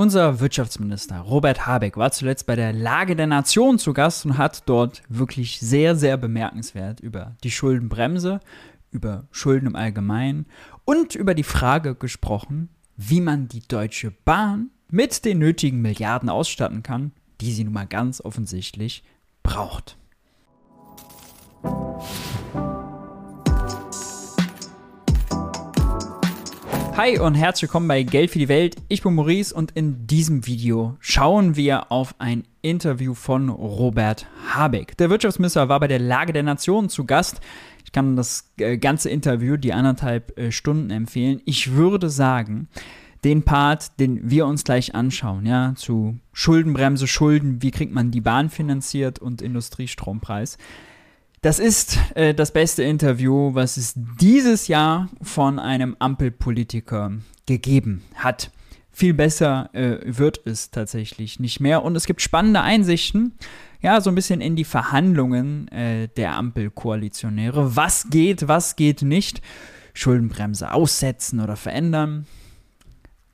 [0.00, 4.62] Unser Wirtschaftsminister Robert Habeck war zuletzt bei der Lage der Nation zu Gast und hat
[4.66, 8.38] dort wirklich sehr, sehr bemerkenswert über die Schuldenbremse,
[8.92, 10.46] über Schulden im Allgemeinen
[10.84, 16.84] und über die Frage gesprochen, wie man die Deutsche Bahn mit den nötigen Milliarden ausstatten
[16.84, 17.10] kann,
[17.40, 19.02] die sie nun mal ganz offensichtlich
[19.42, 19.98] braucht.
[26.98, 28.74] Hi und herzlich willkommen bei Geld für die Welt.
[28.88, 34.96] Ich bin Maurice und in diesem Video schauen wir auf ein Interview von Robert Habeck.
[34.96, 37.40] Der Wirtschaftsminister war bei der Lage der Nation zu Gast.
[37.84, 41.40] Ich kann das äh, ganze Interview, die anderthalb äh, Stunden empfehlen.
[41.44, 42.66] Ich würde sagen,
[43.22, 48.22] den Part, den wir uns gleich anschauen, ja, zu Schuldenbremse, Schulden, wie kriegt man die
[48.22, 50.58] Bahn finanziert und Industriestrompreis,
[51.40, 57.12] das ist äh, das beste Interview, was es dieses Jahr von einem Ampelpolitiker
[57.46, 58.50] gegeben hat.
[58.90, 61.84] Viel besser äh, wird es tatsächlich nicht mehr.
[61.84, 63.34] Und es gibt spannende Einsichten,
[63.80, 67.76] ja, so ein bisschen in die Verhandlungen äh, der Ampelkoalitionäre.
[67.76, 69.40] Was geht, was geht nicht?
[69.94, 72.26] Schuldenbremse aussetzen oder verändern?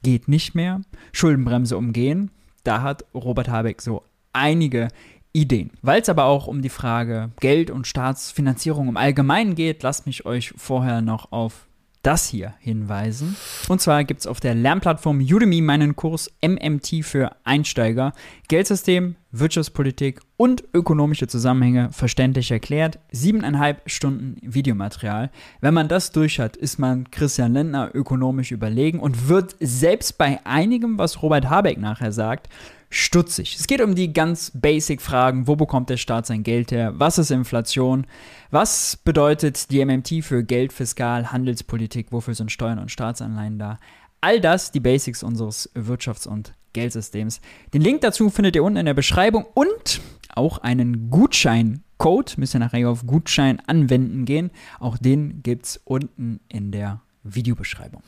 [0.02, 0.82] Geht nicht mehr.
[1.12, 2.30] Schuldenbremse umgehen?
[2.62, 4.02] Da hat Robert Habeck so
[4.34, 4.88] einige
[5.34, 5.72] Ideen.
[5.82, 10.24] Weil es aber auch um die Frage Geld und Staatsfinanzierung im Allgemeinen geht, lasst mich
[10.24, 11.66] euch vorher noch auf
[12.04, 13.34] das hier hinweisen.
[13.68, 18.12] Und zwar gibt es auf der Lernplattform Udemy meinen Kurs MMT für Einsteiger.
[18.48, 22.98] Geldsystem, Wirtschaftspolitik und ökonomische Zusammenhänge verständlich erklärt.
[23.10, 25.30] Siebeneinhalb Stunden Videomaterial.
[25.62, 30.40] Wenn man das durch hat, ist man Christian Lindner ökonomisch überlegen und wird selbst bei
[30.44, 32.50] einigem, was Robert Habeck nachher sagt,
[32.94, 33.56] stutzig.
[33.58, 37.18] Es geht um die ganz basic Fragen, wo bekommt der Staat sein Geld her, was
[37.18, 38.06] ist Inflation,
[38.50, 43.78] was bedeutet die MMT für Geld, Fiskal, Handelspolitik, wofür sind Steuern und Staatsanleihen da.
[44.20, 47.40] All das, die Basics unseres Wirtschafts- und Geldsystems.
[47.72, 50.00] Den Link dazu findet ihr unten in der Beschreibung und
[50.34, 54.50] auch einen Gutscheincode, müsst ihr nachher auf Gutschein anwenden gehen.
[54.80, 58.02] Auch den gibt es unten in der Videobeschreibung.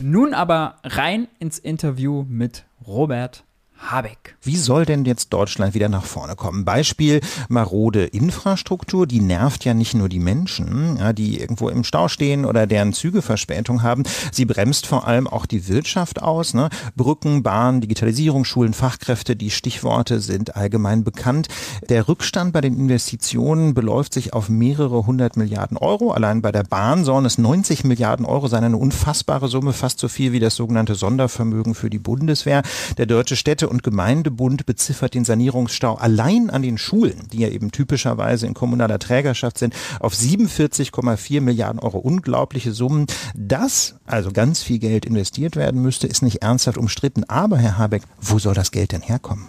[0.00, 3.44] Nun aber rein ins Interview mit Robert
[3.90, 4.36] Habeck.
[4.42, 6.64] Wie soll denn jetzt Deutschland wieder nach vorne kommen?
[6.64, 12.44] Beispiel marode Infrastruktur, die nervt ja nicht nur die Menschen, die irgendwo im Stau stehen
[12.44, 14.04] oder deren Züge Verspätung haben.
[14.30, 16.54] Sie bremst vor allem auch die Wirtschaft aus.
[16.54, 16.70] Ne?
[16.96, 21.48] Brücken, Bahn, Digitalisierung, Schulen, Fachkräfte, die Stichworte sind allgemein bekannt.
[21.88, 26.12] Der Rückstand bei den Investitionen beläuft sich auf mehrere hundert Milliarden Euro.
[26.12, 30.08] Allein bei der Bahn sollen es 90 Milliarden Euro sein, eine unfassbare Summe, fast so
[30.08, 32.62] viel wie das sogenannte Sondervermögen für die Bundeswehr.
[32.98, 37.72] Der Deutsche Städte und Gemeindebund beziffert den Sanierungsstau allein an den Schulen, die ja eben
[37.72, 41.98] typischerweise in kommunaler Trägerschaft sind, auf 47,4 Milliarden Euro.
[41.98, 43.06] Unglaubliche Summen.
[43.34, 47.24] Dass also ganz viel Geld investiert werden müsste, ist nicht ernsthaft umstritten.
[47.24, 49.46] Aber, Herr Habeck, wo soll das Geld denn herkommen?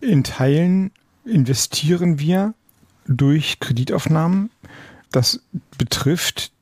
[0.00, 0.92] In Teilen
[1.24, 2.54] investieren wir
[3.06, 4.50] durch Kreditaufnahmen.
[5.10, 5.40] Das
[5.78, 6.52] betrifft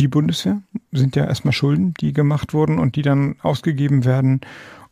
[0.00, 0.62] die Bundeswehr,
[0.92, 4.40] sind ja erstmal Schulden, die gemacht wurden und die dann ausgegeben werden.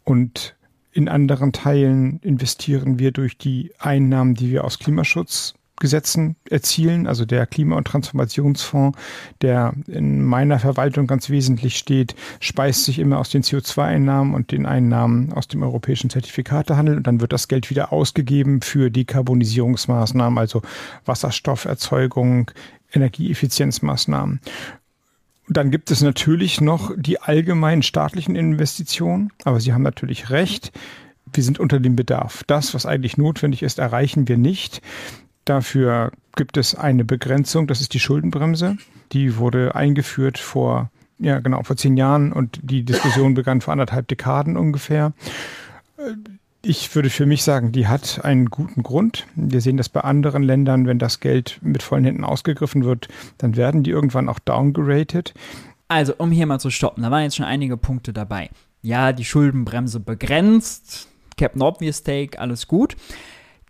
[0.04, 0.56] Und
[0.96, 7.46] in anderen Teilen investieren wir durch die Einnahmen, die wir aus Klimaschutzgesetzen erzielen, also der
[7.46, 8.98] Klima- und Transformationsfonds,
[9.42, 14.64] der in meiner Verwaltung ganz wesentlich steht, speist sich immer aus den CO2-Einnahmen und den
[14.64, 20.62] Einnahmen aus dem europäischen Zertifikatehandel und dann wird das Geld wieder ausgegeben für Dekarbonisierungsmaßnahmen, also
[21.04, 22.50] Wasserstofferzeugung,
[22.90, 24.40] Energieeffizienzmaßnahmen.
[25.48, 30.72] Dann gibt es natürlich noch die allgemeinen staatlichen Investitionen, aber Sie haben natürlich recht.
[31.32, 32.42] Wir sind unter dem Bedarf.
[32.46, 34.82] Das, was eigentlich notwendig ist, erreichen wir nicht.
[35.44, 38.76] Dafür gibt es eine Begrenzung, das ist die Schuldenbremse.
[39.12, 44.08] Die wurde eingeführt vor, ja genau, vor zehn Jahren und die Diskussion begann vor anderthalb
[44.08, 45.12] Dekaden ungefähr.
[46.68, 49.24] Ich würde für mich sagen, die hat einen guten Grund.
[49.36, 53.06] Wir sehen das bei anderen Ländern, wenn das Geld mit vollen Händen ausgegriffen wird,
[53.38, 55.32] dann werden die irgendwann auch downgerated.
[55.86, 58.50] Also, um hier mal zu stoppen, da waren jetzt schon einige Punkte dabei.
[58.82, 62.96] Ja, die Schuldenbremse begrenzt, Captain Obvious Take, alles gut.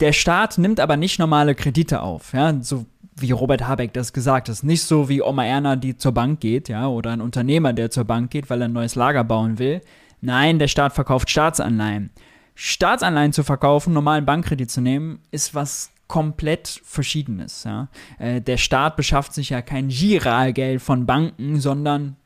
[0.01, 4.49] Der Staat nimmt aber nicht normale Kredite auf, ja, so wie Robert Habeck das gesagt
[4.49, 4.63] hat.
[4.63, 8.05] Nicht so wie Oma Erna, die zur Bank geht, ja, oder ein Unternehmer, der zur
[8.05, 9.83] Bank geht, weil er ein neues Lager bauen will.
[10.23, 12.11] Nein, der Staat verkauft Staatsanleihen.
[12.57, 17.65] Staatsanleihen zu verkaufen, normalen Bankkredit zu nehmen, ist was komplett Verschiedenes.
[17.65, 17.89] Ja.
[18.19, 22.17] Äh, der Staat beschafft sich ja kein Giralgeld von Banken, sondern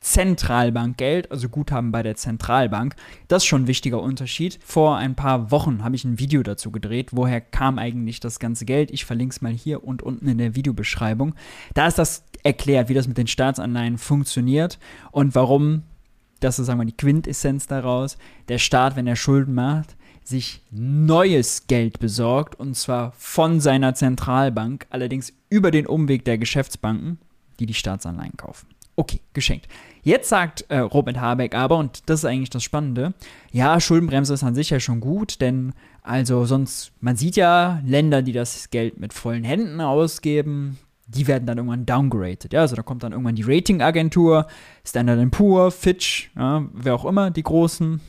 [0.00, 2.94] Zentralbankgeld, also Guthaben bei der Zentralbank.
[3.28, 4.58] Das ist schon ein wichtiger Unterschied.
[4.64, 8.64] Vor ein paar Wochen habe ich ein Video dazu gedreht, woher kam eigentlich das ganze
[8.64, 8.90] Geld.
[8.90, 11.34] Ich verlinke es mal hier und unten in der Videobeschreibung.
[11.74, 14.78] Da ist das erklärt, wie das mit den Staatsanleihen funktioniert
[15.10, 15.82] und warum
[16.40, 18.18] das ist, sagen wir, die Quintessenz daraus,
[18.48, 24.86] der Staat, wenn er Schulden macht, sich neues Geld besorgt und zwar von seiner Zentralbank,
[24.90, 27.18] allerdings über den Umweg der Geschäftsbanken,
[27.60, 28.66] die die Staatsanleihen kaufen.
[28.96, 29.68] Okay, geschenkt.
[30.02, 33.12] Jetzt sagt äh, Robert Habeck aber, und das ist eigentlich das Spannende,
[33.52, 38.22] ja, Schuldenbremse ist an sich ja schon gut, denn also sonst, man sieht ja Länder,
[38.22, 42.52] die das Geld mit vollen Händen ausgeben, die werden dann irgendwann downgraded.
[42.52, 44.46] Ja, also da kommt dann irgendwann die Ratingagentur,
[44.84, 48.00] Standard Poor, Fitch, ja, wer auch immer, die großen,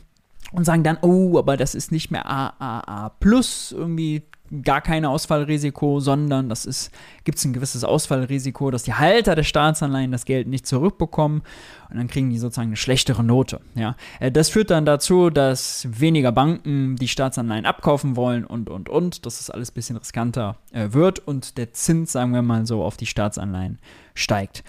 [0.52, 4.24] und sagen dann, oh, aber das ist nicht mehr AAA plus, irgendwie
[4.64, 6.92] gar kein Ausfallrisiko, sondern das ist,
[7.24, 11.42] gibt es ein gewisses Ausfallrisiko, dass die Halter der Staatsanleihen das Geld nicht zurückbekommen
[11.90, 13.62] und dann kriegen die sozusagen eine schlechtere Note.
[13.76, 13.96] Ja.
[14.20, 19.26] Äh, das führt dann dazu, dass weniger Banken die Staatsanleihen abkaufen wollen und und und,
[19.26, 22.84] dass es alles ein bisschen riskanter äh, wird und der Zins, sagen wir mal so,
[22.84, 23.80] auf die Staatsanleihen
[24.14, 24.64] steigt.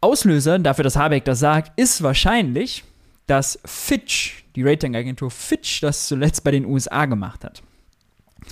[0.00, 2.84] Auslöser dafür, dass Habeck das sagt, ist wahrscheinlich,
[3.26, 7.62] dass Fitch, die Ratingagentur Fitch, das zuletzt bei den USA gemacht hat.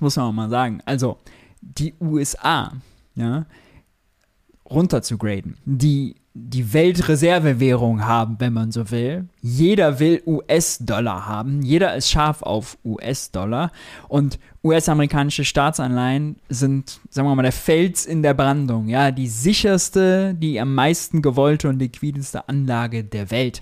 [0.00, 0.80] Das muss man auch mal sagen.
[0.86, 1.18] Also,
[1.60, 2.72] die USA,
[3.14, 3.44] ja,
[4.66, 9.28] graden, die die Weltreservewährung haben, wenn man so will.
[9.42, 11.60] Jeder will US-Dollar haben.
[11.60, 13.72] Jeder ist scharf auf US-Dollar.
[14.08, 18.88] Und US-amerikanische Staatsanleihen sind, sagen wir mal, der Fels in der Brandung.
[18.88, 23.60] Ja, die sicherste, die am meisten gewollte und liquideste Anlage der Welt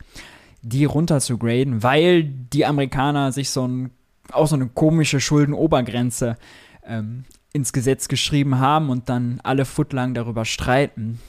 [0.62, 3.90] die runter zu graden, weil die Amerikaner sich so ein,
[4.33, 6.37] auch so eine komische Schuldenobergrenze
[6.85, 11.21] ähm, ins Gesetz geschrieben haben und dann alle footlang darüber streiten.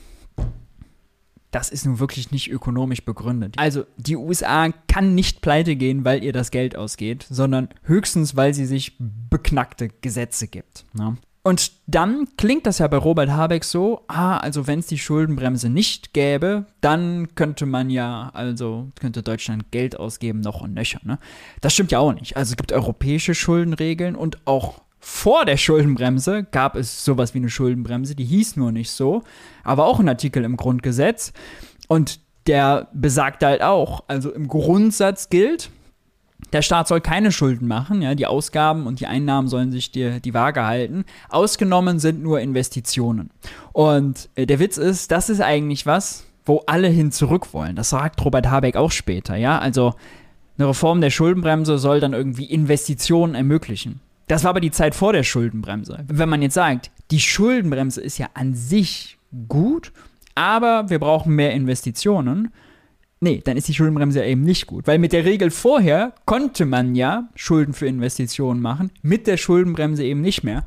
[1.51, 3.56] Das ist nun wirklich nicht ökonomisch begründet.
[3.57, 8.54] Also die USA kann nicht pleite gehen, weil ihr das Geld ausgeht, sondern höchstens, weil
[8.54, 10.86] sie sich beknackte Gesetze gibt.
[10.94, 11.18] Ne?
[11.41, 15.69] Und dann klingt das ja bei Robert Habeck so, ah, also wenn es die Schuldenbremse
[15.69, 21.00] nicht gäbe, dann könnte man ja, also könnte Deutschland Geld ausgeben, noch und nöcher.
[21.03, 21.18] Ne?
[21.62, 22.36] Das stimmt ja auch nicht.
[22.36, 27.50] Also es gibt europäische Schuldenregeln und auch vor der Schuldenbremse gab es sowas wie eine
[27.50, 29.24] Schuldenbremse, die hieß nur nicht so,
[29.63, 31.31] aber auch ein Artikel im Grundgesetz.
[31.88, 35.71] Und der besagt halt auch, also im Grundsatz gilt,
[36.54, 40.19] der Staat soll keine Schulden machen, ja, die Ausgaben und die Einnahmen sollen sich die,
[40.22, 41.06] die Waage halten.
[41.30, 43.30] Ausgenommen sind nur Investitionen.
[43.72, 47.75] Und äh, der Witz ist, das ist eigentlich was, wo alle hin zurück wollen.
[47.75, 49.60] Das sagt Robert Habeck auch später, ja.
[49.60, 49.94] Also
[50.57, 54.02] eine Reform der Schuldenbremse soll dann irgendwie Investitionen ermöglichen.
[54.28, 56.04] Das war aber die Zeit vor der Schuldenbremse.
[56.07, 59.18] Wenn man jetzt sagt, die Schuldenbremse ist ja an sich
[59.48, 59.92] gut,
[60.36, 62.52] aber wir brauchen mehr Investitionen,
[63.21, 64.88] Nee, dann ist die Schuldenbremse ja eben nicht gut.
[64.88, 70.04] Weil mit der Regel vorher konnte man ja Schulden für Investitionen machen, mit der Schuldenbremse
[70.04, 70.66] eben nicht mehr.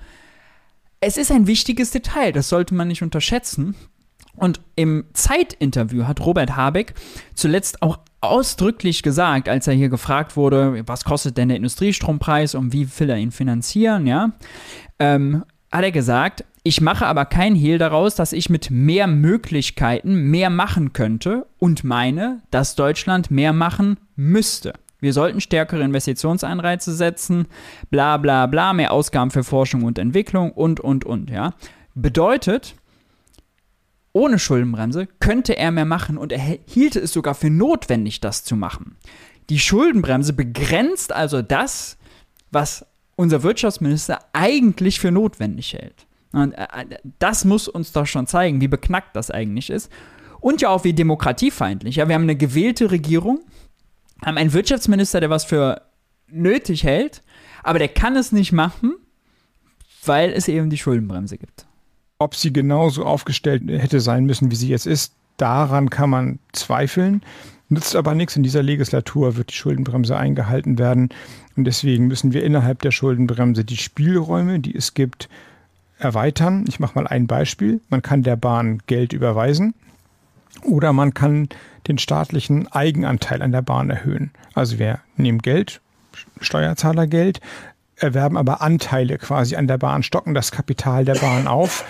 [1.01, 3.75] Es ist ein wichtiges Detail, das sollte man nicht unterschätzen.
[4.35, 6.95] Und im Zeitinterview hat Robert Habeck
[7.35, 12.73] zuletzt auch ausdrücklich gesagt, als er hier gefragt wurde, was kostet denn der Industriestrompreis und
[12.73, 14.33] wie will er ihn finanzieren, ja,
[14.99, 20.31] ähm, hat er gesagt, ich mache aber kein Hehl daraus, dass ich mit mehr Möglichkeiten
[20.31, 24.75] mehr machen könnte und meine, dass Deutschland mehr machen müsste.
[25.01, 27.49] Wir sollten stärkere Investitionsanreize setzen,
[27.91, 31.55] bla bla bla, mehr Ausgaben für Forschung und Entwicklung und, und, und, ja.
[31.97, 32.77] Bedeutet,
[34.13, 38.55] ohne Schuldenbremse könnte er mehr machen und er hielte es sogar für notwendig, das zu
[38.55, 38.97] machen.
[39.51, 41.99] Die Schuldenbremse begrenzt also das,
[42.53, 42.87] was
[43.23, 46.07] unser Wirtschaftsminister eigentlich für notwendig hält.
[46.33, 46.67] Und äh,
[47.19, 49.91] das muss uns doch schon zeigen, wie beknackt das eigentlich ist.
[50.41, 51.97] Und ja auch wie demokratiefeindlich.
[51.97, 53.41] Ja, wir haben eine gewählte Regierung,
[54.25, 55.83] haben einen Wirtschaftsminister, der was für
[56.27, 57.23] nötig hält,
[57.63, 58.95] aber der kann es nicht machen,
[60.05, 61.67] weil es eben die Schuldenbremse gibt.
[62.19, 67.23] Ob sie genauso aufgestellt hätte sein müssen, wie sie jetzt ist, daran kann man zweifeln.
[67.73, 68.37] Nützt aber nichts.
[68.37, 71.09] In dieser Legislatur wird die Schuldenbremse eingehalten werden.
[71.57, 75.31] Und deswegen müssen wir innerhalb der Schuldenbremse die Spielräume, die es gibt,
[75.99, 76.67] erweitern.
[76.69, 77.81] Ich mache mal ein Beispiel.
[77.89, 79.73] Man kann der Bahn Geld überweisen
[80.63, 81.49] oder man kann
[81.89, 84.33] den staatlichen Eigenanteil an der Bahn erhöhen.
[84.53, 85.81] Also wir nehmen Geld,
[86.43, 87.41] Steuerzahlergeld,
[87.97, 91.87] erwerben aber Anteile quasi an der Bahn, stocken das Kapital der Bahn auf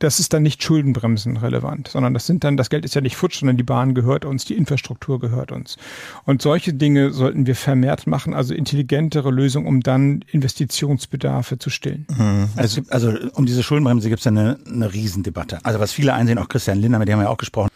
[0.00, 3.38] das ist dann nicht schuldenbremsenrelevant, sondern das sind dann, das Geld ist ja nicht futsch,
[3.38, 5.76] sondern die Bahn gehört uns, die Infrastruktur gehört uns.
[6.24, 12.06] Und solche Dinge sollten wir vermehrt machen, also intelligentere Lösungen, um dann Investitionsbedarfe zu stillen.
[12.16, 12.48] Mhm.
[12.56, 15.64] Also, also um diese Schuldenbremse gibt es ja eine, eine Riesendebatte.
[15.64, 17.70] Also was viele einsehen, auch Christian Lindner, mit dem haben wir ja auch gesprochen,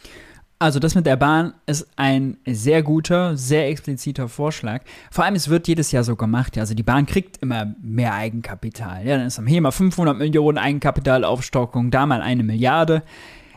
[0.61, 4.83] also das mit der Bahn ist ein sehr guter, sehr expliziter Vorschlag.
[5.11, 6.59] Vor allem, es wird jedes Jahr so gemacht.
[6.59, 9.07] Also die Bahn kriegt immer mehr Eigenkapital.
[9.07, 13.03] Ja, dann ist am HEMA 500 Millionen Eigenkapitalaufstockung, da mal eine Milliarde.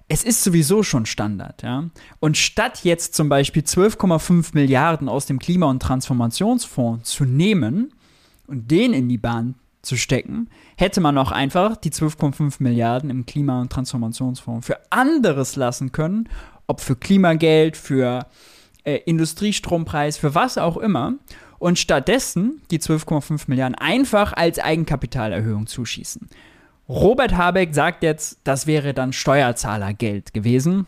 [0.10, 1.86] es ist sowieso schon Standard, ja.
[2.20, 7.94] Und statt jetzt zum Beispiel 12,5 Milliarden aus dem Klima- und Transformationsfonds zu nehmen
[8.46, 13.26] und den in die Bahn zu stecken, hätte man auch einfach die 12,5 Milliarden im
[13.26, 16.30] Klima- und Transformationsfonds für anderes lassen können,
[16.68, 18.26] ob für Klimageld, für
[18.84, 21.14] äh, Industriestrompreis, für was auch immer,
[21.60, 26.28] und stattdessen die 12,5 Milliarden einfach als Eigenkapitalerhöhung zuschießen.
[26.90, 30.88] Robert Habeck sagt jetzt, das wäre dann Steuerzahlergeld gewesen.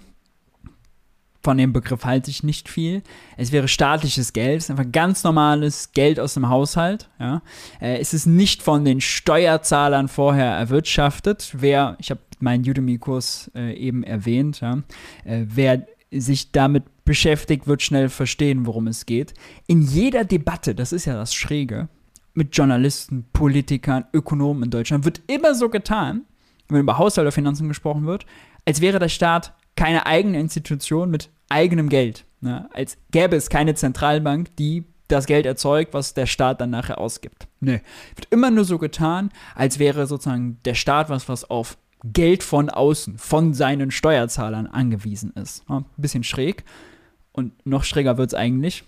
[1.43, 3.03] Von dem Begriff halte ich nicht viel.
[3.35, 7.09] Es wäre staatliches Geld, es ist einfach ganz normales Geld aus dem Haushalt.
[7.19, 7.41] Ja.
[7.81, 11.53] Äh, es ist nicht von den Steuerzahlern vorher erwirtschaftet.
[11.57, 14.83] Wer, ich habe meinen Udemy-Kurs äh, eben erwähnt, ja,
[15.25, 19.33] äh, wer sich damit beschäftigt, wird schnell verstehen, worum es geht.
[19.67, 21.89] In jeder Debatte, das ist ja das Schräge,
[22.33, 26.25] mit Journalisten, Politikern, Ökonomen in Deutschland wird immer so getan,
[26.69, 28.25] wenn über Haushalt oder Finanzen gesprochen wird,
[28.65, 32.25] als wäre der Staat keine eigene Institution mit eigenem Geld.
[32.41, 32.69] Ne?
[32.74, 37.48] Als gäbe es keine Zentralbank, die das Geld erzeugt, was der Staat dann nachher ausgibt.
[37.60, 37.81] Nee.
[38.15, 42.69] Wird immer nur so getan, als wäre sozusagen der Staat was, was auf Geld von
[42.69, 45.63] außen, von seinen Steuerzahlern angewiesen ist.
[45.69, 46.63] Ja, ein bisschen schräg.
[47.31, 48.83] Und noch schräger wird es eigentlich,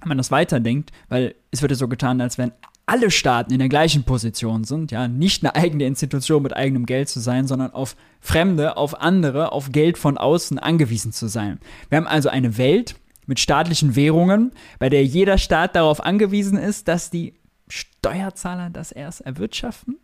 [0.00, 2.52] wenn man das weiterdenkt, weil es wird ja so getan, als wenn
[2.88, 7.08] alle Staaten in der gleichen Position sind, ja, nicht eine eigene Institution mit eigenem Geld
[7.08, 11.60] zu sein, sondern auf Fremde, auf andere, auf Geld von außen angewiesen zu sein.
[11.90, 16.88] Wir haben also eine Welt mit staatlichen Währungen, bei der jeder Staat darauf angewiesen ist,
[16.88, 17.34] dass die
[17.68, 19.98] Steuerzahler das erst erwirtschaften.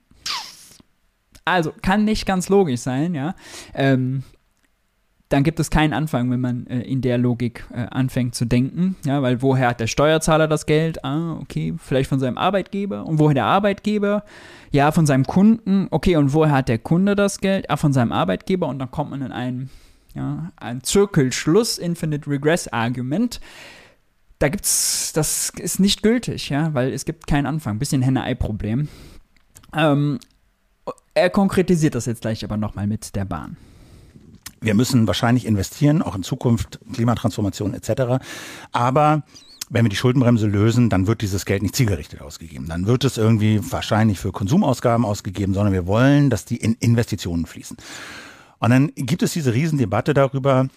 [1.46, 3.34] Also kann nicht ganz logisch sein, ja.
[3.74, 4.24] Ähm,
[5.34, 8.94] dann gibt es keinen Anfang, wenn man äh, in der Logik äh, anfängt zu denken.
[9.04, 11.04] Ja, weil woher hat der Steuerzahler das Geld?
[11.04, 13.04] Ah, okay, vielleicht von seinem Arbeitgeber.
[13.04, 14.22] Und woher der Arbeitgeber?
[14.70, 15.88] Ja, von seinem Kunden.
[15.90, 17.68] Okay, und woher hat der Kunde das Geld?
[17.68, 18.68] Ah, von seinem Arbeitgeber.
[18.68, 19.70] Und dann kommt man in einen,
[20.14, 23.40] ja, einen Zirkelschluss, Infinite Regress Argument.
[24.38, 27.80] Da gibt's, das ist nicht gültig, ja, weil es gibt keinen Anfang.
[27.80, 28.86] Bisschen Henne-Ei-Problem.
[29.76, 30.20] Ähm,
[31.14, 33.56] er konkretisiert das jetzt gleich aber nochmal mit der Bahn
[34.64, 38.24] wir müssen wahrscheinlich investieren, auch in Zukunft, Klimatransformation etc.
[38.72, 39.22] Aber
[39.70, 42.68] wenn wir die Schuldenbremse lösen, dann wird dieses Geld nicht zielgerichtet ausgegeben.
[42.68, 47.46] Dann wird es irgendwie wahrscheinlich für Konsumausgaben ausgegeben, sondern wir wollen, dass die in Investitionen
[47.46, 47.76] fließen.
[48.58, 50.68] Und dann gibt es diese Riesendebatte darüber,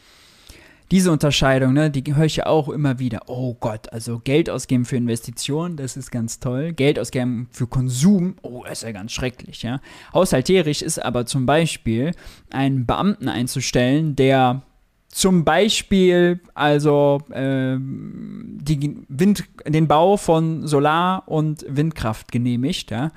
[0.91, 3.21] diese Unterscheidung, ne, die höre ich ja auch immer wieder.
[3.27, 6.71] Oh Gott, also Geld ausgeben für Investitionen, das ist ganz toll.
[6.73, 9.81] Geld ausgeben für Konsum, oh, ist ja ganz schrecklich, ja.
[10.13, 12.11] Haushalterisch ist aber zum Beispiel
[12.49, 14.61] einen Beamten einzustellen, der
[15.09, 23.11] zum Beispiel also äh, die Wind, den Bau von Solar- und Windkraft genehmigt, ja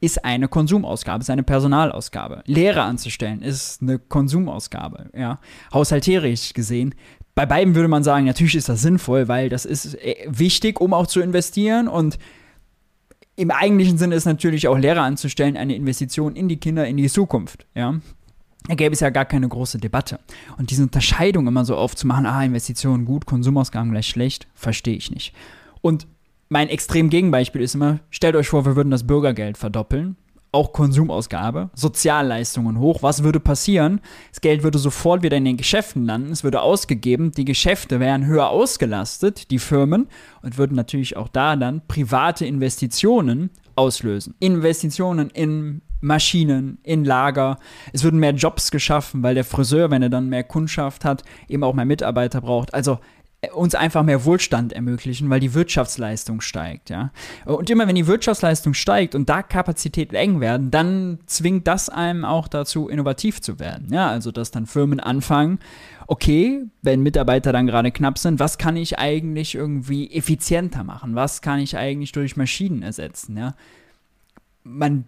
[0.00, 2.42] ist eine Konsumausgabe, ist eine Personalausgabe.
[2.46, 5.38] Lehrer anzustellen ist eine Konsumausgabe, ja.
[5.72, 6.94] Haushalterisch gesehen.
[7.34, 10.92] Bei beiden würde man sagen, natürlich ist das sinnvoll, weil das ist äh, wichtig, um
[10.92, 12.18] auch zu investieren und
[13.36, 17.08] im eigentlichen Sinne ist natürlich auch Lehrer anzustellen eine Investition in die Kinder, in die
[17.08, 17.94] Zukunft, ja.
[18.68, 20.18] Da gäbe es ja gar keine große Debatte.
[20.58, 25.32] Und diese Unterscheidung immer so aufzumachen, ah, Investitionen gut, Konsumausgaben gleich schlecht, verstehe ich nicht.
[25.82, 26.08] Und
[26.48, 30.16] mein extrem Gegenbeispiel ist immer, stellt euch vor, wir würden das Bürgergeld verdoppeln,
[30.52, 33.02] auch Konsumausgabe, Sozialleistungen hoch.
[33.02, 34.00] Was würde passieren?
[34.30, 38.26] Das Geld würde sofort wieder in den Geschäften landen, es würde ausgegeben, die Geschäfte wären
[38.26, 40.08] höher ausgelastet, die Firmen,
[40.42, 44.34] und würden natürlich auch da dann private Investitionen auslösen.
[44.38, 47.58] Investitionen in Maschinen, in Lager.
[47.92, 51.64] Es würden mehr Jobs geschaffen, weil der Friseur, wenn er dann mehr Kundschaft hat, eben
[51.64, 52.74] auch mehr Mitarbeiter braucht.
[52.74, 52.98] Also
[53.54, 57.10] uns einfach mehr Wohlstand ermöglichen, weil die Wirtschaftsleistung steigt, ja.
[57.44, 62.24] Und immer wenn die Wirtschaftsleistung steigt und da Kapazitäten eng werden, dann zwingt das einem
[62.24, 64.08] auch dazu, innovativ zu werden, ja.
[64.08, 65.58] Also, dass dann Firmen anfangen,
[66.06, 71.14] okay, wenn Mitarbeiter dann gerade knapp sind, was kann ich eigentlich irgendwie effizienter machen?
[71.14, 73.54] Was kann ich eigentlich durch Maschinen ersetzen, ja.
[74.64, 75.04] Man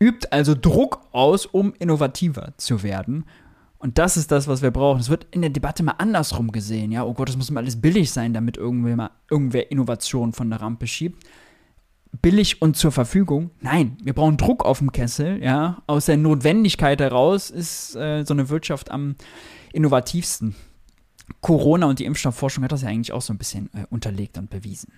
[0.00, 3.24] übt also Druck aus, um innovativer zu werden
[3.78, 5.00] und das ist das, was wir brauchen.
[5.00, 6.92] Es wird in der Debatte mal andersrum gesehen.
[6.92, 10.48] Ja, oh Gott, es muss immer alles billig sein, damit irgendwer, mal, irgendwer Innovation von
[10.50, 11.22] der Rampe schiebt.
[12.22, 13.50] Billig und zur Verfügung?
[13.60, 15.42] Nein, wir brauchen Druck auf dem Kessel.
[15.42, 19.16] Ja, aus der Notwendigkeit heraus ist äh, so eine Wirtschaft am
[19.72, 20.54] innovativsten.
[21.42, 24.48] Corona und die Impfstoffforschung hat das ja eigentlich auch so ein bisschen äh, unterlegt und
[24.48, 24.92] bewiesen.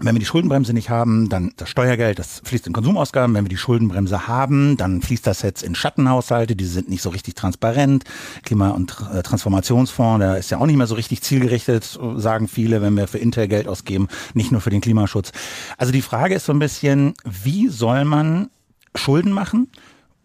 [0.00, 3.34] Wenn wir die Schuldenbremse nicht haben, dann das Steuergeld, das fließt in Konsumausgaben.
[3.36, 7.10] Wenn wir die Schuldenbremse haben, dann fließt das jetzt in Schattenhaushalte, die sind nicht so
[7.10, 8.04] richtig transparent.
[8.42, 12.80] Klima- und äh, Transformationsfonds, der ist ja auch nicht mehr so richtig zielgerichtet, sagen viele,
[12.80, 15.30] wenn wir für Intel Geld ausgeben, nicht nur für den Klimaschutz.
[15.76, 18.50] Also die Frage ist so ein bisschen, wie soll man
[18.94, 19.68] Schulden machen,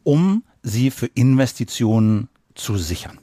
[0.04, 3.20] um sie für Investitionen zu sichern?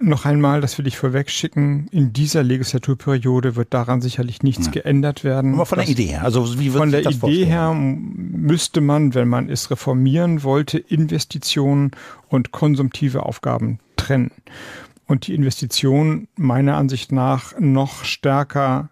[0.00, 4.72] Noch einmal, das will ich vorwegschicken, in dieser Legislaturperiode wird daran sicherlich nichts ja.
[4.72, 5.54] geändert werden.
[5.54, 7.46] Aber von der Idee her, also wie wird Von der Idee vorstellen?
[7.46, 11.90] her müsste man, wenn man es reformieren wollte, Investitionen
[12.28, 14.30] und konsumtive Aufgaben trennen.
[15.06, 18.90] Und die Investitionen meiner Ansicht nach noch stärker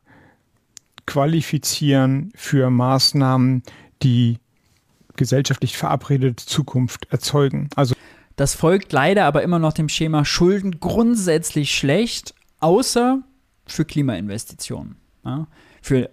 [1.06, 3.62] qualifizieren für Maßnahmen,
[4.02, 4.38] die
[5.14, 7.68] gesellschaftlich verabredete Zukunft erzeugen.
[7.76, 7.94] Also
[8.36, 13.22] das folgt leider aber immer noch dem Schema Schulden grundsätzlich schlecht, außer
[13.66, 14.96] für Klimainvestitionen.
[15.24, 15.46] Ja?
[15.82, 16.10] Für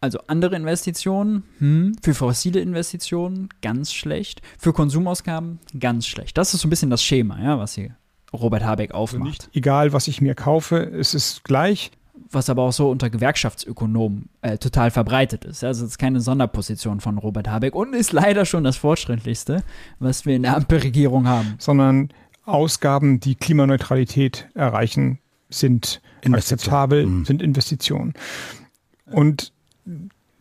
[0.00, 6.38] also andere Investitionen, hm, für fossile Investitionen ganz schlecht, für Konsumausgaben ganz schlecht.
[6.38, 7.96] Das ist so ein bisschen das Schema, ja, was hier
[8.32, 9.20] Robert Habeck aufmacht.
[9.20, 11.90] Also nicht egal, was ich mir kaufe, es ist gleich
[12.30, 15.64] was aber auch so unter Gewerkschaftsökonomen äh, total verbreitet ist.
[15.64, 19.62] Also es ist keine Sonderposition von Robert Habeck und ist leider schon das fortschrittlichste,
[19.98, 21.54] was wir in der Ampelregierung haben.
[21.58, 22.10] Sondern
[22.44, 25.18] Ausgaben, die Klimaneutralität erreichen,
[25.48, 27.24] sind akzeptabel, mhm.
[27.24, 28.14] sind Investitionen.
[29.06, 29.52] Und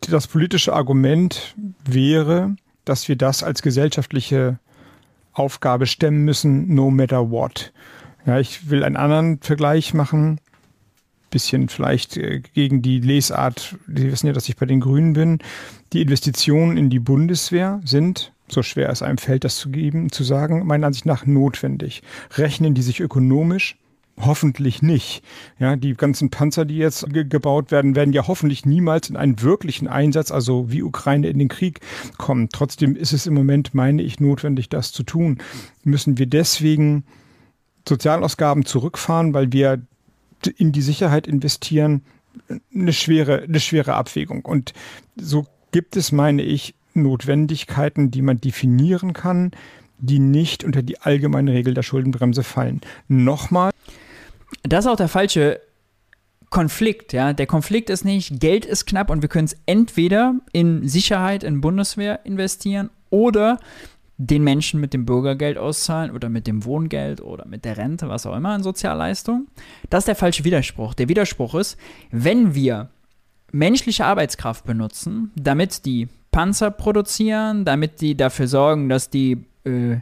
[0.01, 1.55] das politische Argument
[1.85, 2.55] wäre,
[2.85, 4.59] dass wir das als gesellschaftliche
[5.33, 7.73] Aufgabe stemmen müssen, no matter what.
[8.25, 10.39] Ja, ich will einen anderen Vergleich machen
[11.29, 15.39] bisschen vielleicht äh, gegen die Lesart, Sie wissen ja, dass ich bei den Grünen bin.
[15.93, 20.23] Die Investitionen in die Bundeswehr sind, so schwer es einem fällt, das zu geben, zu
[20.23, 22.03] sagen, meiner Ansicht nach notwendig.
[22.35, 23.77] Rechnen die sich ökonomisch?
[24.21, 25.23] Hoffentlich nicht.
[25.59, 29.41] Ja, die ganzen Panzer, die jetzt ge gebaut werden, werden ja hoffentlich niemals in einen
[29.41, 31.79] wirklichen Einsatz, also wie Ukraine in den Krieg
[32.17, 32.49] kommen.
[32.51, 35.37] Trotzdem ist es im Moment, meine ich, notwendig, das zu tun.
[35.85, 37.05] Müssen wir deswegen
[37.87, 39.81] Sozialausgaben zurückfahren, weil wir
[40.47, 42.03] in die Sicherheit investieren,
[42.73, 44.45] eine schwere, eine schwere Abwägung.
[44.45, 44.73] Und
[45.15, 49.51] so gibt es, meine ich, Notwendigkeiten, die man definieren kann,
[49.99, 52.81] die nicht unter die allgemeine Regel der Schuldenbremse fallen.
[53.07, 53.71] Nochmal.
[54.63, 55.59] Das ist auch der falsche
[56.49, 57.33] Konflikt, ja.
[57.33, 61.61] Der Konflikt ist nicht, Geld ist knapp und wir können es entweder in Sicherheit, in
[61.61, 63.59] Bundeswehr investieren oder
[64.21, 68.25] den Menschen mit dem Bürgergeld auszahlen oder mit dem Wohngeld oder mit der Rente, was
[68.25, 69.47] auch immer an Sozialleistungen.
[69.89, 70.93] Das ist der falsche Widerspruch.
[70.93, 71.77] Der Widerspruch ist,
[72.11, 72.89] wenn wir
[73.53, 79.99] menschliche Arbeitskraft benutzen, damit die Panzer produzieren, damit die dafür sorgen, dass die äh,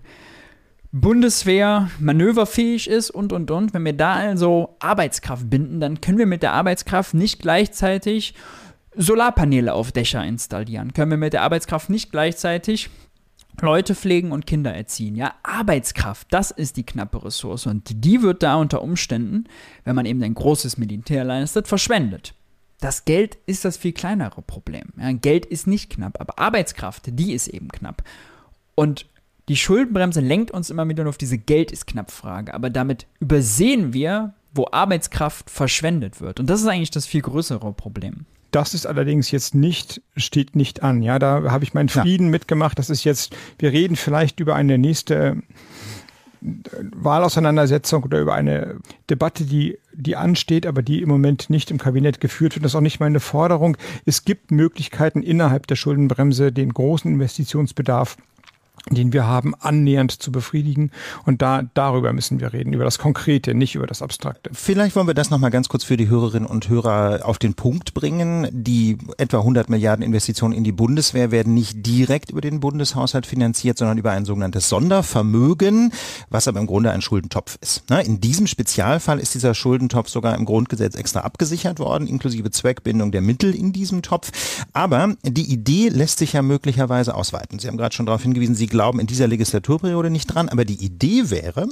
[0.91, 3.75] Bundeswehr manöverfähig ist und und und.
[3.75, 8.33] Wenn wir da also Arbeitskraft binden, dann können wir mit der Arbeitskraft nicht gleichzeitig
[8.95, 10.93] Solarpaneele auf Dächer installieren.
[10.93, 12.89] Können wir mit der Arbeitskraft nicht gleichzeitig
[13.61, 15.15] Leute pflegen und Kinder erziehen.
[15.15, 19.45] Ja, Arbeitskraft, das ist die knappe Ressource und die wird da unter Umständen,
[19.83, 22.33] wenn man eben ein großes Militär leistet, verschwendet.
[22.79, 24.89] Das Geld ist das viel kleinere Problem.
[24.99, 28.03] Ja, Geld ist nicht knapp, aber Arbeitskraft, die ist eben knapp.
[28.75, 29.07] Und
[29.49, 33.93] die Schuldenbremse lenkt uns immer wieder auf diese Geld ist knapp Frage, aber damit übersehen
[33.93, 36.39] wir, wo Arbeitskraft verschwendet wird.
[36.39, 38.25] Und das ist eigentlich das viel größere Problem.
[38.57, 41.03] Das ist allerdings jetzt nicht, steht nicht an.
[41.03, 42.31] Ja, da habe ich meinen Frieden ja.
[42.31, 42.79] mitgemacht.
[42.79, 45.37] Das ist jetzt, wir reden vielleicht über eine nächste
[46.41, 46.55] äh,
[46.95, 48.77] Wahlauseinandersetzung oder über eine
[49.11, 52.65] Debatte, die, die ansteht, aber die im Moment nicht im Kabinett geführt wird.
[52.65, 53.77] Das ist auch nicht meine Forderung.
[54.05, 58.17] Es gibt Möglichkeiten innerhalb der Schuldenbremse, den großen Investitionsbedarf
[58.89, 60.91] den wir haben, annähernd zu befriedigen.
[61.25, 64.49] Und da, darüber müssen wir reden, über das Konkrete, nicht über das Abstrakte.
[64.53, 67.93] Vielleicht wollen wir das nochmal ganz kurz für die Hörerinnen und Hörer auf den Punkt
[67.93, 68.47] bringen.
[68.51, 73.77] Die etwa 100 Milliarden Investitionen in die Bundeswehr werden nicht direkt über den Bundeshaushalt finanziert,
[73.77, 75.91] sondern über ein sogenanntes Sondervermögen,
[76.29, 77.89] was aber im Grunde ein Schuldentopf ist.
[77.89, 78.01] Ne?
[78.03, 83.21] In diesem Spezialfall ist dieser Schuldentopf sogar im Grundgesetz extra abgesichert worden, inklusive Zweckbindung der
[83.21, 84.31] Mittel in diesem Topf.
[84.73, 87.59] Aber die Idee lässt sich ja möglicherweise ausweiten.
[87.59, 90.85] Sie haben gerade schon darauf hingewiesen, Sie glauben in dieser Legislaturperiode nicht dran, aber die
[90.85, 91.67] Idee wäre,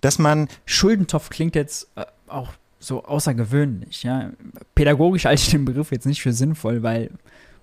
[0.00, 0.48] dass man.
[0.66, 4.02] Schuldentopf klingt jetzt äh, auch so außergewöhnlich.
[4.02, 4.30] Ja?
[4.74, 7.10] Pädagogisch halte ich den Begriff jetzt nicht für sinnvoll, weil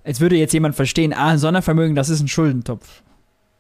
[0.06, 3.02] als würde jetzt jemand verstehen, ah, Sondervermögen, das ist ein Schuldentopf.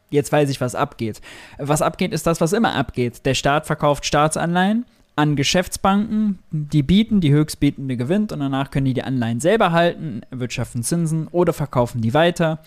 [0.09, 1.19] Jetzt weiß ich, was abgeht.
[1.57, 3.25] Was abgeht, ist das, was immer abgeht.
[3.25, 4.85] Der Staat verkauft Staatsanleihen
[5.17, 10.21] an Geschäftsbanken, die bieten, die höchstbietende gewinnt und danach können die die Anleihen selber halten,
[10.31, 12.59] erwirtschaften Zinsen oder verkaufen die weiter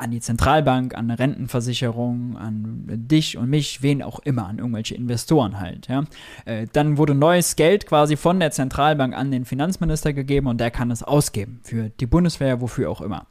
[0.00, 4.94] an die Zentralbank, an eine Rentenversicherung, an dich und mich, wen auch immer, an irgendwelche
[4.94, 5.88] Investoren halt.
[5.88, 6.04] Ja.
[6.46, 10.70] Äh, dann wurde neues Geld quasi von der Zentralbank an den Finanzminister gegeben und der
[10.70, 13.26] kann es ausgeben für die Bundeswehr, wofür auch immer.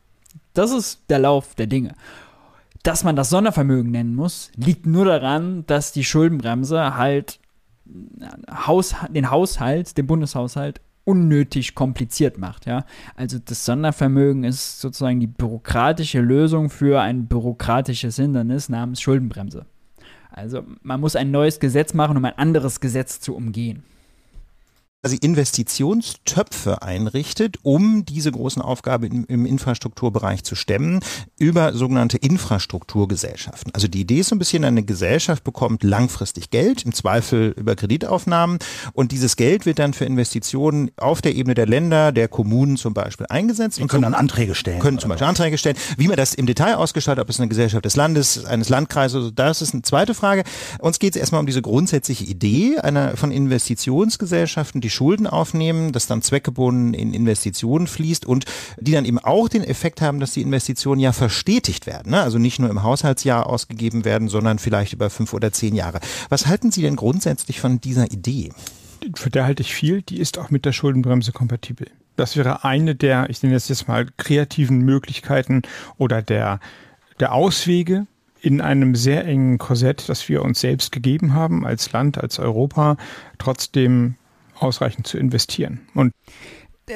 [0.54, 1.96] Das ist der Lauf der Dinge.
[2.84, 7.40] Dass man das Sondervermögen nennen muss, liegt nur daran, dass die Schuldenbremse halt
[8.68, 12.68] Haus, den Haushalt, den Bundeshaushalt unnötig kompliziert macht.
[12.68, 12.86] Ja?
[13.16, 19.66] Also das Sondervermögen ist sozusagen die bürokratische Lösung für ein bürokratisches Hindernis namens Schuldenbremse.
[20.30, 23.84] Also man muss ein neues Gesetz machen, um ein anderes Gesetz zu umgehen
[25.02, 31.00] quasi Investitionstöpfe einrichtet, um diese großen Aufgaben im, Infrastrukturbereich zu stemmen,
[31.38, 33.74] über sogenannte Infrastrukturgesellschaften.
[33.74, 37.78] Also die Idee ist so ein bisschen, eine Gesellschaft bekommt langfristig Geld, im Zweifel über
[37.78, 38.60] Kreditaufnahmen
[38.92, 42.94] und dieses Geld wird dann für Investitionen auf der Ebene der Länder, der Kommunen zum
[42.94, 43.78] Beispiel eingesetzt.
[43.78, 44.80] Die und können so, dann Anträge stellen.
[44.80, 45.78] Können zum Beispiel Anträge stellen.
[45.98, 49.62] Wie man das im Detail ausgestaltet, ob es eine Gesellschaft des Landes, eines Landkreises, das
[49.62, 50.44] ist eine zweite Frage.
[50.80, 55.92] Uns geht es erstmal um diese grundsätzliche Idee einer von Investitionsgesellschaften, die die Schulden aufnehmen,
[55.92, 58.46] das dann zweckgebunden in Investitionen fließt und
[58.80, 62.12] die dann eben auch den Effekt haben, dass die Investitionen ja verstetigt werden.
[62.12, 62.22] Ne?
[62.22, 66.00] Also nicht nur im Haushaltsjahr ausgegeben werden, sondern vielleicht über fünf oder zehn Jahre.
[66.30, 68.52] Was halten Sie denn grundsätzlich von dieser Idee?
[69.14, 70.02] Für der halte ich viel.
[70.02, 71.88] Die ist auch mit der Schuldenbremse kompatibel.
[72.16, 75.62] Das wäre eine der, ich nenne das jetzt mal, kreativen Möglichkeiten
[75.98, 76.60] oder der,
[77.20, 78.08] der Auswege,
[78.42, 82.98] in einem sehr engen Korsett, das wir uns selbst gegeben haben, als Land, als Europa,
[83.38, 84.16] trotzdem
[84.60, 85.82] ausreichend zu investieren.
[85.94, 86.14] Und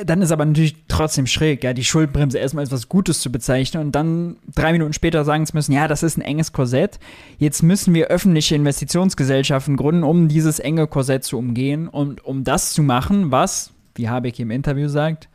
[0.05, 3.83] dann ist aber natürlich trotzdem schräg, ja, die Schuldenbremse erstmal als was Gutes zu bezeichnen
[3.83, 6.99] und dann drei Minuten später sagen zu müssen, ja, das ist ein enges Korsett.
[7.37, 12.73] Jetzt müssen wir öffentliche Investitionsgesellschaften gründen, um dieses enge Korsett zu umgehen und um das
[12.73, 15.29] zu machen, was, wie Habeck im Interview sagt,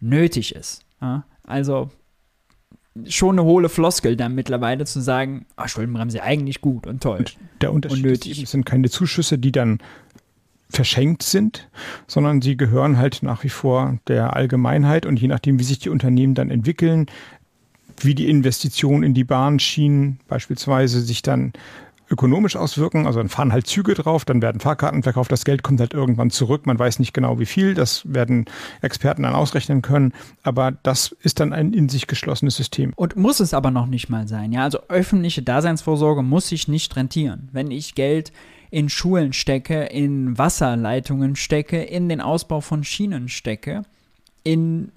[0.00, 0.84] nötig ist.
[1.00, 1.24] Ja?
[1.44, 1.90] Also
[3.06, 7.18] schon eine hohle Floskel dann mittlerweile zu sagen, oh, Schuldenbremse eigentlich gut und toll.
[7.18, 8.42] Und der Unterschied und nötig.
[8.42, 9.78] Ist, sind keine Zuschüsse, die dann
[10.68, 11.68] verschenkt sind,
[12.06, 15.90] sondern sie gehören halt nach wie vor der Allgemeinheit und je nachdem, wie sich die
[15.90, 17.06] Unternehmen dann entwickeln,
[18.00, 21.52] wie die Investitionen in die Bahnschienen beispielsweise sich dann
[22.10, 23.06] ökonomisch auswirken.
[23.06, 26.30] Also dann fahren halt Züge drauf, dann werden Fahrkarten verkauft, das Geld kommt halt irgendwann
[26.30, 26.66] zurück.
[26.66, 28.44] Man weiß nicht genau wie viel, das werden
[28.82, 30.12] Experten dann ausrechnen können.
[30.42, 32.92] Aber das ist dann ein in sich geschlossenes System.
[32.96, 34.52] Und muss es aber noch nicht mal sein.
[34.52, 37.48] Ja, also öffentliche Daseinsvorsorge muss sich nicht rentieren.
[37.52, 38.32] Wenn ich Geld
[38.70, 43.82] in Schulen stecke, in Wasserleitungen stecke, in den Ausbau von Schienen stecke,
[44.42, 44.92] in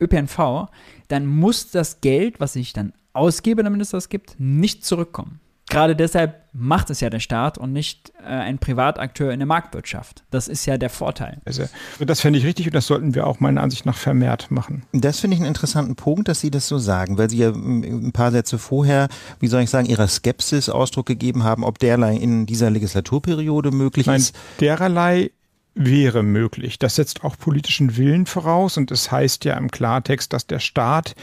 [0.00, 0.68] ÖPNV,
[1.08, 5.40] dann muss das Geld, was ich dann ausgebe, damit es das gibt, nicht zurückkommen.
[5.74, 10.22] Gerade deshalb macht es ja der Staat und nicht äh, ein Privatakteur in der Marktwirtschaft.
[10.30, 11.40] Das ist ja der Vorteil.
[11.44, 11.64] Also,
[11.98, 14.84] das fände ich richtig und das sollten wir auch meiner Ansicht nach vermehrt machen.
[14.92, 18.12] Das finde ich einen interessanten Punkt, dass Sie das so sagen, weil Sie ja ein
[18.12, 19.08] paar Sätze vorher,
[19.40, 24.06] wie soll ich sagen, Ihrer Skepsis Ausdruck gegeben haben, ob derlei in dieser Legislaturperiode möglich
[24.06, 24.36] Nein, ist.
[24.60, 25.32] Dererlei
[25.74, 26.78] wäre möglich.
[26.78, 30.60] Das setzt auch politischen Willen voraus und es das heißt ja im Klartext, dass der
[30.60, 31.16] Staat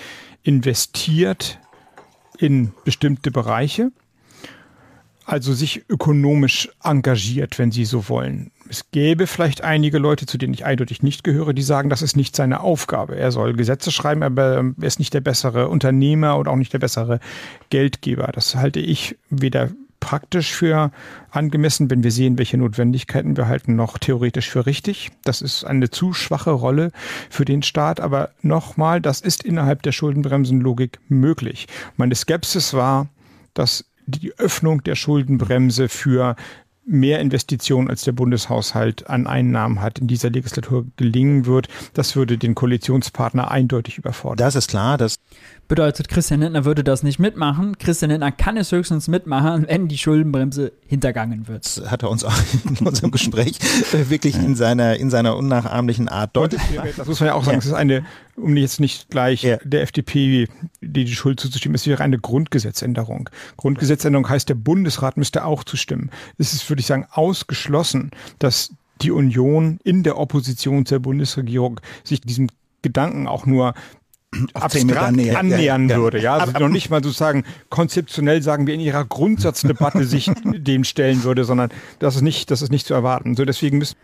[0.43, 1.59] investiert
[2.37, 3.91] in bestimmte Bereiche
[5.25, 8.51] also sich ökonomisch engagiert, wenn Sie so wollen.
[8.69, 12.15] Es gäbe vielleicht einige Leute, zu denen ich eindeutig nicht gehöre, die sagen, das ist
[12.15, 13.15] nicht seine Aufgabe.
[13.15, 16.79] Er soll Gesetze schreiben, aber er ist nicht der bessere Unternehmer und auch nicht der
[16.79, 17.19] bessere
[17.69, 18.29] Geldgeber.
[18.33, 20.91] Das halte ich weder praktisch für
[21.29, 25.11] angemessen, wenn wir sehen, welche Notwendigkeiten wir halten, noch theoretisch für richtig.
[25.23, 26.91] Das ist eine zu schwache Rolle
[27.29, 28.01] für den Staat.
[28.01, 31.67] Aber nochmal, das ist innerhalb der Schuldenbremsenlogik möglich.
[31.95, 33.07] Meine Skepsis war,
[33.53, 36.35] dass die Öffnung der Schuldenbremse für
[36.85, 41.67] mehr Investitionen als der Bundeshaushalt an Einnahmen hat, in dieser Legislatur gelingen wird.
[41.93, 44.37] Das würde den Koalitionspartner eindeutig überfordern.
[44.37, 44.97] Das ist klar.
[44.97, 45.17] Das
[45.67, 47.77] bedeutet, Christian Lindner würde das nicht mitmachen.
[47.77, 51.65] Christian Lindner kann es höchstens mitmachen, wenn die Schuldenbremse hintergangen wird.
[51.65, 52.33] Das hat er uns auch
[52.79, 53.57] in unserem Gespräch
[53.93, 56.89] äh, wirklich in seiner, in seiner unnachahmlichen Art deutlich gemacht.
[56.97, 57.59] Das muss man ja auch sagen.
[57.59, 58.03] Es ist eine,
[58.35, 59.57] um jetzt nicht gleich ja.
[59.63, 60.47] der FDP
[60.81, 63.29] die, die Schuld zuzustimmen, es wäre eine Grundgesetzänderung.
[63.55, 66.09] Grundgesetzänderung heißt, der Bundesrat müsste auch zustimmen.
[66.37, 72.21] Es ist, würde ich sagen, ausgeschlossen, dass die Union in der Opposition zur Bundesregierung sich
[72.21, 72.49] diesem
[72.81, 73.73] Gedanken auch nur
[74.53, 76.01] abstrakt näher, annähern ja, ja.
[76.01, 76.19] würde.
[76.19, 81.23] Ja, also noch nicht mal sozusagen konzeptionell sagen wir in ihrer Grundsatzdebatte sich dem stellen
[81.23, 83.35] würde, sondern das ist nicht, das ist nicht zu erwarten.
[83.35, 83.95] So deswegen müssen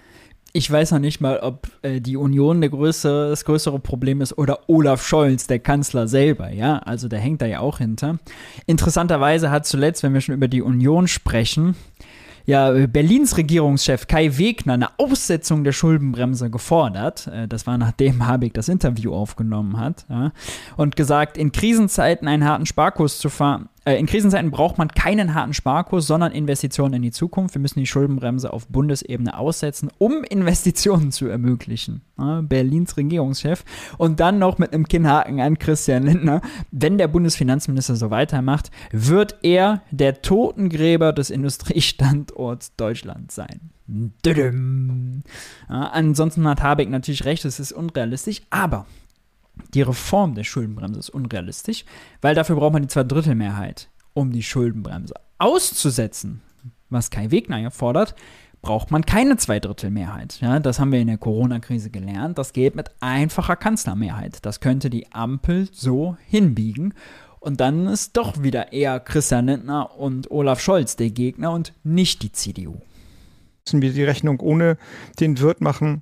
[0.54, 4.38] ich weiß noch nicht mal, ob äh, die Union der größere, das größere Problem ist
[4.38, 6.80] oder Olaf Scholz, der Kanzler selber, ja.
[6.80, 8.18] Also der hängt da ja auch hinter.
[8.66, 11.76] Interessanterweise hat zuletzt, wenn wir schon über die Union sprechen,
[12.48, 17.28] ja Berlins Regierungschef Kai Wegner eine Aussetzung der Schuldenbremse gefordert.
[17.28, 20.08] Äh, das war nachdem Habeck das Interview aufgenommen hat.
[20.10, 20.32] Ja,
[20.76, 25.34] und gesagt, in Krisenzeiten einen harten Sparkurs zu fahren, äh, in Krisenzeiten braucht man keinen
[25.34, 27.56] harten Sparkurs, sondern Investitionen in die Zukunft.
[27.56, 32.02] Wir müssen die Schuldenbremse auf Bundesebene aussetzen, um Investitionen zu ermöglichen.
[32.18, 33.64] Berlins Regierungschef.
[33.98, 36.42] Und dann noch mit einem Kinnhaken an Christian Lindner.
[36.72, 43.72] Wenn der Bundesfinanzminister so weitermacht, wird er der Totengräber des Industriestandorts Deutschland sein.
[45.70, 48.86] Ja, ansonsten hat Habeck natürlich recht, es ist unrealistisch, aber
[49.74, 51.86] die Reform der Schuldenbremse ist unrealistisch,
[52.22, 56.42] weil dafür braucht man die Zweidrittelmehrheit, um die Schuldenbremse auszusetzen.
[56.90, 58.16] was Kai Wegner ja fordert,
[58.62, 60.40] braucht man keine Zweidrittelmehrheit.
[60.42, 62.38] Ja, das haben wir in der Corona-Krise gelernt.
[62.38, 64.46] Das geht mit einfacher Kanzlermehrheit.
[64.46, 66.94] Das könnte die Ampel so hinbiegen.
[67.40, 72.24] Und dann ist doch wieder eher Christian Lindner und Olaf Scholz der Gegner und nicht
[72.24, 72.76] die CDU.
[73.66, 74.78] Müssen wir die Rechnung ohne
[75.20, 76.02] den Wirt machen?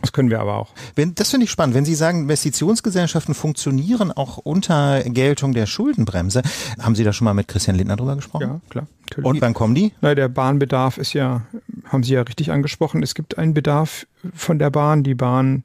[0.00, 0.70] Das können wir aber auch.
[0.94, 1.74] Wenn, das finde ich spannend.
[1.74, 6.42] Wenn Sie sagen, Investitionsgesellschaften funktionieren auch unter Geltung der Schuldenbremse,
[6.80, 8.42] haben Sie da schon mal mit Christian Lindner drüber gesprochen?
[8.42, 8.86] Ja, klar.
[9.02, 9.26] Natürlich.
[9.26, 9.92] Und wann kommen die?
[10.00, 11.42] Na, der Bahnbedarf ist ja,
[11.86, 13.02] haben Sie ja richtig angesprochen.
[13.02, 15.04] Es gibt einen Bedarf von der Bahn.
[15.04, 15.64] Die Bahn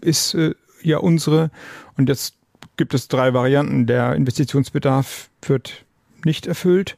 [0.00, 1.50] ist äh, ja unsere.
[1.96, 2.34] Und jetzt
[2.76, 3.86] gibt es drei Varianten.
[3.86, 5.84] Der Investitionsbedarf wird
[6.24, 6.96] nicht erfüllt.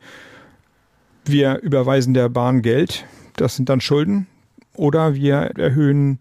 [1.25, 3.05] Wir überweisen der Bahn Geld.
[3.37, 4.27] Das sind dann Schulden.
[4.81, 6.21] Oder wir erhöhen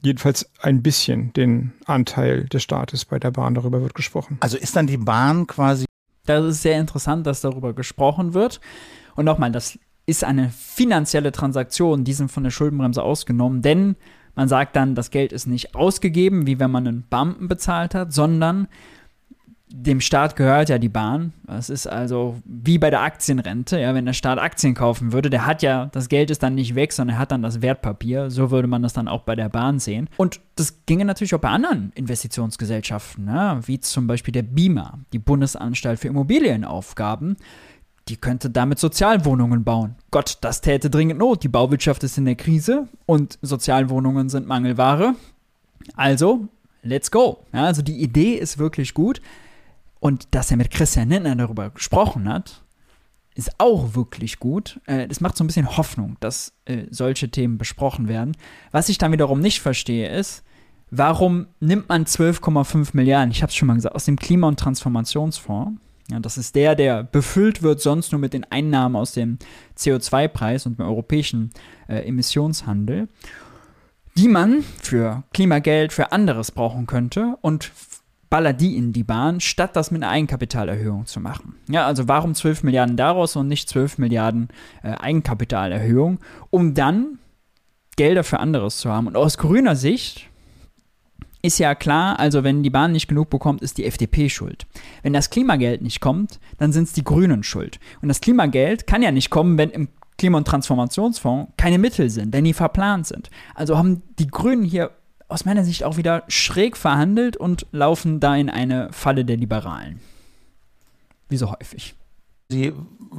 [0.00, 3.54] jedenfalls ein bisschen den Anteil des Staates bei der Bahn.
[3.54, 4.38] Darüber wird gesprochen.
[4.40, 5.84] Also ist dann die Bahn quasi.
[6.24, 8.62] Das ist sehr interessant, dass darüber gesprochen wird.
[9.16, 13.96] Und nochmal, das ist eine finanzielle Transaktion, die sind von der Schuldenbremse ausgenommen, denn
[14.34, 18.14] man sagt dann, das Geld ist nicht ausgegeben, wie wenn man einen Beamten bezahlt hat,
[18.14, 18.68] sondern
[19.72, 21.32] dem Staat gehört ja die Bahn.
[21.46, 23.78] Das ist also wie bei der Aktienrente.
[23.78, 26.74] Ja, wenn der Staat Aktien kaufen würde, der hat ja, das Geld ist dann nicht
[26.74, 28.30] weg, sondern er hat dann das Wertpapier.
[28.30, 30.08] So würde man das dann auch bei der Bahn sehen.
[30.16, 35.18] Und das ginge natürlich auch bei anderen Investitionsgesellschaften, ja, wie zum Beispiel der BIMA, die
[35.18, 37.36] Bundesanstalt für Immobilienaufgaben.
[38.08, 39.94] Die könnte damit Sozialwohnungen bauen.
[40.10, 41.44] Gott, das täte dringend Not.
[41.44, 45.14] Die Bauwirtschaft ist in der Krise und Sozialwohnungen sind Mangelware.
[45.94, 46.48] Also,
[46.82, 47.44] let's go.
[47.52, 49.20] Ja, also die Idee ist wirklich gut.
[50.00, 52.64] Und dass er mit Christian Lindner darüber gesprochen hat,
[53.34, 54.80] ist auch wirklich gut.
[54.86, 58.36] Äh, das macht so ein bisschen Hoffnung, dass äh, solche Themen besprochen werden.
[58.72, 60.42] Was ich dann wiederum nicht verstehe, ist,
[60.90, 64.58] warum nimmt man 12,5 Milliarden, ich habe es schon mal gesagt, aus dem Klima- und
[64.58, 65.80] Transformationsfonds?
[66.10, 69.38] Ja, das ist der, der befüllt wird sonst nur mit den Einnahmen aus dem
[69.78, 71.50] CO2-Preis und dem europäischen
[71.88, 73.08] äh, Emissionshandel,
[74.16, 77.70] die man für Klimageld, für anderes brauchen könnte und
[78.30, 81.56] baller die in die Bahn, statt das mit einer Eigenkapitalerhöhung zu machen.
[81.68, 84.48] Ja, also warum 12 Milliarden daraus und nicht 12 Milliarden
[84.82, 87.18] äh, Eigenkapitalerhöhung, um dann
[87.96, 89.08] Gelder für anderes zu haben.
[89.08, 90.30] Und aus grüner Sicht
[91.42, 94.66] ist ja klar, also wenn die Bahn nicht genug bekommt, ist die FDP schuld.
[95.02, 97.80] Wenn das Klimageld nicht kommt, dann sind es die Grünen schuld.
[98.00, 99.88] Und das Klimageld kann ja nicht kommen, wenn im
[100.18, 103.30] Klima- und Transformationsfonds keine Mittel sind, wenn die verplant sind.
[103.54, 104.90] Also haben die Grünen hier
[105.30, 110.00] aus meiner Sicht auch wieder schräg verhandelt und laufen da in eine Falle der Liberalen.
[111.28, 111.94] Wie so häufig.
[112.50, 112.72] Sie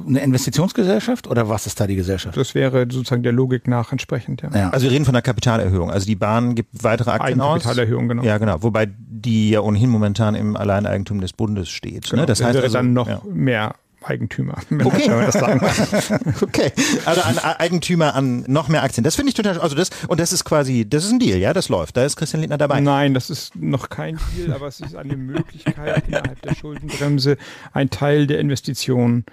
[0.06, 2.36] eine Investitionsgesellschaft oder was ist da die Gesellschaft?
[2.36, 4.50] Das wäre sozusagen der Logik nach entsprechend, ja.
[4.54, 4.70] ja.
[4.70, 5.90] Also wir reden von der Kapitalerhöhung.
[5.90, 7.62] Also die Bahn gibt weitere Aktien aus.
[7.62, 8.22] Kapitalerhöhung, genau.
[8.22, 8.62] Ja, genau.
[8.62, 12.10] Wobei die ja ohnehin momentan im Alleineigentum des Bundes steht.
[12.10, 12.22] Genau.
[12.22, 12.26] Ne?
[12.26, 13.22] Das heißt also, dann noch ja.
[13.30, 15.08] mehr Eigentümer, wenn okay.
[15.08, 15.60] man das sagen
[16.40, 16.72] okay,
[17.04, 19.04] also an Eigentümer an noch mehr Aktien.
[19.04, 21.52] Das finde ich total, also das, und das ist quasi, das ist ein Deal, ja,
[21.52, 21.96] das läuft.
[21.96, 22.80] Da ist Christian Lindner dabei.
[22.80, 27.36] Nein, das ist noch kein Deal, aber es ist eine Möglichkeit, innerhalb der Schuldenbremse
[27.72, 29.24] einen Teil der Investitionen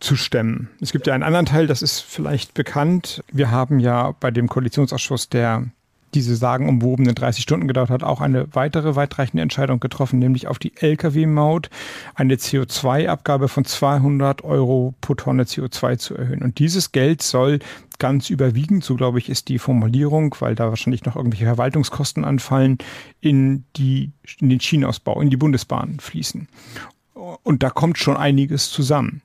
[0.00, 0.70] zu stemmen.
[0.80, 3.22] Es gibt ja einen anderen Teil, das ist vielleicht bekannt.
[3.32, 5.66] Wir haben ja bei dem Koalitionsausschuss der
[6.14, 10.72] diese sagenumwobenen 30 Stunden gedauert hat, auch eine weitere weitreichende Entscheidung getroffen, nämlich auf die
[10.76, 11.70] Lkw-Maut
[12.14, 16.42] eine CO2-Abgabe von 200 Euro pro Tonne CO2 zu erhöhen.
[16.42, 17.60] Und dieses Geld soll
[17.98, 22.78] ganz überwiegend, so glaube ich, ist die Formulierung, weil da wahrscheinlich noch irgendwelche Verwaltungskosten anfallen,
[23.20, 26.48] in, die, in den Schienenausbau, in die Bundesbahn fließen.
[27.42, 29.22] Und da kommt schon einiges zusammen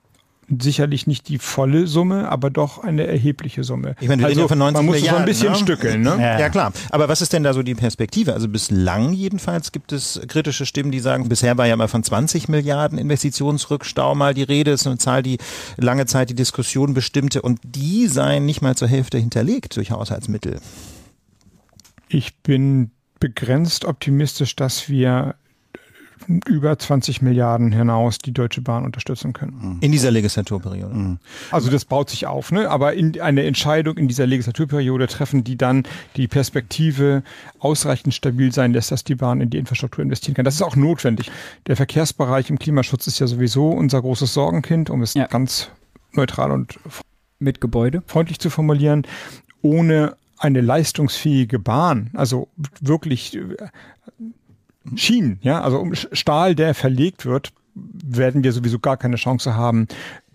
[0.48, 3.96] sicherlich nicht die volle Summe, aber doch eine erhebliche Summe.
[4.00, 5.58] Ich meine, also, von 90 man muss Milliarden, so ein bisschen ne?
[5.58, 6.16] stückeln, ne?
[6.20, 6.38] Ja.
[6.38, 6.48] ja.
[6.48, 6.72] klar.
[6.90, 8.32] Aber was ist denn da so die Perspektive?
[8.32, 12.48] Also bislang jedenfalls gibt es kritische Stimmen, die sagen, bisher war ja mal von 20
[12.48, 14.70] Milliarden Investitionsrückstau mal die Rede.
[14.70, 15.38] Das ist eine Zahl, die
[15.76, 20.60] lange Zeit die Diskussion bestimmte und die seien nicht mal zur Hälfte hinterlegt durch Haushaltsmittel.
[22.08, 25.34] Ich bin begrenzt optimistisch, dass wir
[26.46, 29.58] über 20 Milliarden hinaus die Deutsche Bahn unterstützen können.
[29.60, 29.78] Mhm.
[29.80, 30.94] In dieser Legislaturperiode.
[30.94, 31.18] Mhm.
[31.50, 32.68] Also das baut sich auf, ne?
[32.68, 35.84] aber in, eine Entscheidung in dieser Legislaturperiode treffen, die dann
[36.16, 37.22] die Perspektive
[37.58, 40.44] ausreichend stabil sein lässt, dass die Bahn in die Infrastruktur investieren kann.
[40.44, 41.30] Das ist auch notwendig.
[41.66, 45.26] Der Verkehrsbereich im Klimaschutz ist ja sowieso unser großes Sorgenkind, um es ja.
[45.26, 45.70] ganz
[46.12, 46.78] neutral und
[47.38, 49.06] mit Gebäude freundlich zu formulieren.
[49.62, 52.48] Ohne eine leistungsfähige Bahn, also
[52.80, 53.38] wirklich
[54.94, 59.86] Schienen, ja, also um Stahl, der verlegt wird, werden wir sowieso gar keine Chance haben,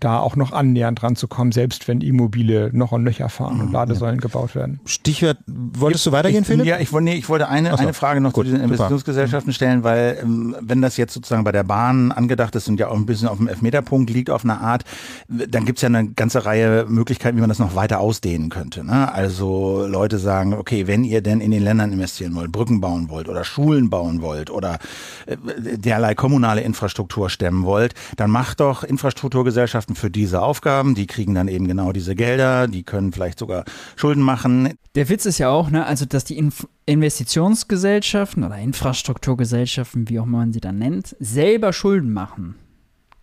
[0.04, 3.66] da auch noch annähernd dran zu kommen, selbst wenn Immobile noch und nöcher fahren und
[3.68, 4.20] mhm, Ladesäulen ja.
[4.20, 4.80] gebaut werden.
[4.84, 6.66] Stichwort, wolltest du weitergehen, ich, Philipp?
[6.66, 9.84] Ja, ich, nee, ich wollte eine, so, eine Frage noch gut, zu diesen Investitionsgesellschaften stellen,
[9.84, 13.06] weil ähm, wenn das jetzt sozusagen bei der Bahn angedacht ist und ja auch ein
[13.06, 14.84] bisschen auf dem Elfmeterpunkt liegt auf eine Art,
[15.28, 18.84] dann gibt's ja eine ganze Reihe Möglichkeiten, wie man das noch weiter ausdehnen könnte.
[18.84, 19.12] Ne?
[19.12, 23.28] Also Leute sagen, okay, wenn ihr denn in den Ländern investieren wollt, Brücken bauen wollt
[23.28, 24.78] oder Schulen bauen wollt oder
[25.26, 25.36] äh,
[25.76, 30.94] derlei kommunale Infrastruktur stemmen wollt, dann macht doch Infrastrukturgesellschaften für diese Aufgaben.
[30.94, 33.64] Die kriegen dann eben genau diese Gelder, die können vielleicht sogar
[33.96, 34.74] Schulden machen.
[34.94, 40.26] Der Witz ist ja auch, ne, also dass die Inf Investitionsgesellschaften oder Infrastrukturgesellschaften, wie auch
[40.26, 42.56] immer man sie dann nennt, selber Schulden machen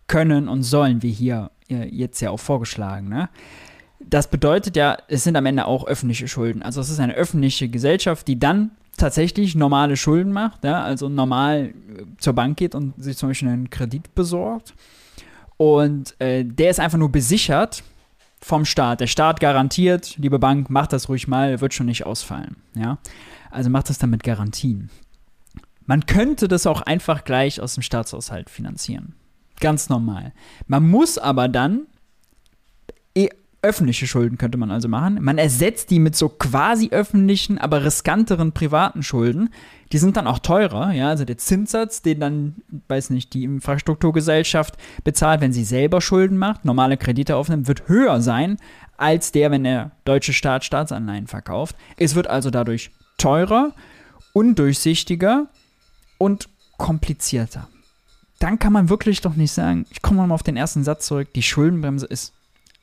[0.07, 3.09] können und sollen, wie hier jetzt ja auch vorgeschlagen.
[3.09, 3.29] Ne?
[3.99, 6.61] Das bedeutet ja, es sind am Ende auch öffentliche Schulden.
[6.61, 11.65] Also es ist eine öffentliche Gesellschaft, die dann tatsächlich normale Schulden macht, ja, also normal
[11.67, 11.73] äh,
[12.17, 14.73] zur Bank geht und sich zum Beispiel einen Kredit besorgt.
[15.61, 17.83] Und äh, der ist einfach nur besichert
[18.39, 19.01] vom Staat.
[19.01, 22.55] Der Staat garantiert, liebe Bank, macht das ruhig mal, wird schon nicht ausfallen.
[22.75, 22.97] Ja?
[23.51, 24.89] Also macht das dann mit Garantien.
[25.85, 29.15] Man könnte das auch einfach gleich aus dem Staatshaushalt finanzieren.
[29.59, 30.31] Ganz normal.
[30.67, 31.87] Man muss aber dann
[33.61, 35.19] öffentliche Schulden könnte man also machen.
[35.21, 39.49] Man ersetzt die mit so quasi öffentlichen, aber riskanteren privaten Schulden.
[39.91, 42.55] Die sind dann auch teurer, ja, also der Zinssatz, den dann,
[42.87, 48.21] weiß nicht, die Infrastrukturgesellschaft bezahlt, wenn sie selber Schulden macht, normale Kredite aufnimmt, wird höher
[48.21, 48.57] sein
[48.97, 51.75] als der, wenn der deutsche Staat Staatsanleihen verkauft.
[51.97, 53.73] Es wird also dadurch teurer,
[54.33, 55.47] undurchsichtiger
[56.17, 57.67] und komplizierter.
[58.39, 61.33] Dann kann man wirklich doch nicht sagen, ich komme mal auf den ersten Satz zurück,
[61.33, 62.33] die Schuldenbremse ist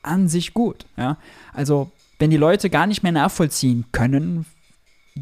[0.01, 0.85] an sich gut.
[0.95, 1.17] Ja?
[1.53, 4.45] Also, wenn die Leute gar nicht mehr nachvollziehen können,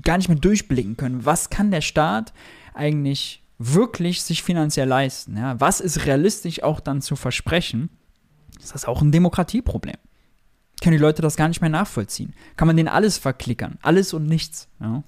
[0.04, 2.34] gar nicht mehr durchblicken können, was kann der Staat
[2.74, 5.38] eigentlich wirklich sich finanziell leisten?
[5.38, 5.60] Ja?
[5.60, 7.90] Was ist realistisch auch dann zu versprechen?
[8.60, 9.98] Ist das auch ein Demokratieproblem?
[10.82, 12.34] Können die Leute das gar nicht mehr nachvollziehen?
[12.58, 13.78] Kann man denen alles verklickern?
[13.82, 14.68] Alles und nichts.
[14.80, 15.04] Ja?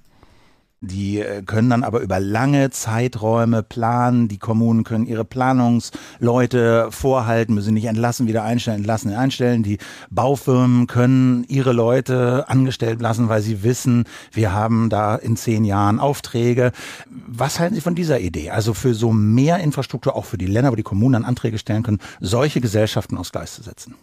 [0.81, 4.27] Die äh, können dann aber über lange Zeiträume planen.
[4.27, 9.63] Die Kommunen können ihre Planungsleute vorhalten, müssen nicht entlassen, wieder einstellen, entlassen, einstellen.
[9.63, 9.79] Die
[10.11, 15.99] Baufirmen können ihre Leute angestellt lassen, weil sie wissen, wir haben da in zehn Jahren
[15.99, 16.71] Aufträge.
[17.09, 18.51] Was halten Sie von dieser Idee?
[18.51, 21.81] Also für so mehr Infrastruktur, auch für die Länder, wo die Kommunen dann Anträge stellen
[21.81, 23.95] können, solche Gesellschaften aufs Gleis zu setzen?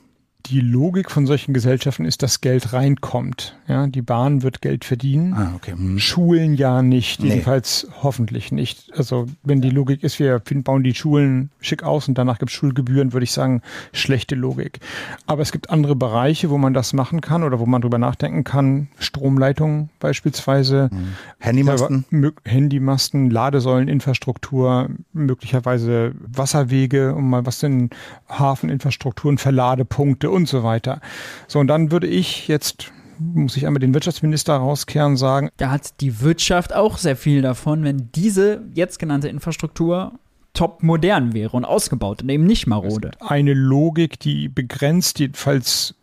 [0.47, 3.57] Die Logik von solchen Gesellschaften ist, dass Geld reinkommt.
[3.67, 5.33] Ja, die Bahn wird Geld verdienen.
[5.33, 5.73] Ah, okay.
[5.73, 5.99] Hm.
[5.99, 7.31] Schulen ja nicht, nee.
[7.31, 8.93] jedenfalls hoffentlich nicht.
[8.95, 12.57] Also wenn die Logik ist, wir bauen die Schulen schick aus und danach gibt es
[12.57, 14.81] Schulgebühren, würde ich sagen, schlechte Logik.
[15.27, 18.45] Aber es gibt andere Bereiche, wo man das machen kann oder wo man drüber nachdenken
[18.45, 18.89] kann.
[18.99, 21.15] Stromleitungen beispielsweise, hm.
[21.39, 22.05] Handymasten,
[22.45, 27.89] Handymasten, Ladesäulen, Infrastruktur, möglicherweise Wasserwege, um mal was in
[28.29, 31.01] Hafeninfrastrukturen, Verladepunkte und so weiter.
[31.49, 35.51] So, und dann würde ich jetzt muss ich einmal den Wirtschaftsminister rauskehren sagen.
[35.57, 40.19] Da hat die Wirtschaft auch sehr viel davon, wenn diese jetzt genannte Infrastruktur
[40.53, 43.11] top modern wäre und ausgebaut und eben nicht marode.
[43.21, 45.95] Eine Logik, die begrenzt, jedenfalls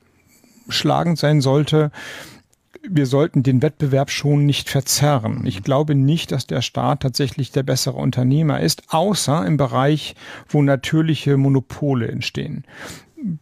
[0.67, 1.91] schlagend sein sollte.
[2.87, 5.45] Wir sollten den Wettbewerb schon nicht verzerren.
[5.45, 10.15] Ich glaube nicht, dass der Staat tatsächlich der bessere Unternehmer ist, außer im Bereich,
[10.49, 12.65] wo natürliche Monopole entstehen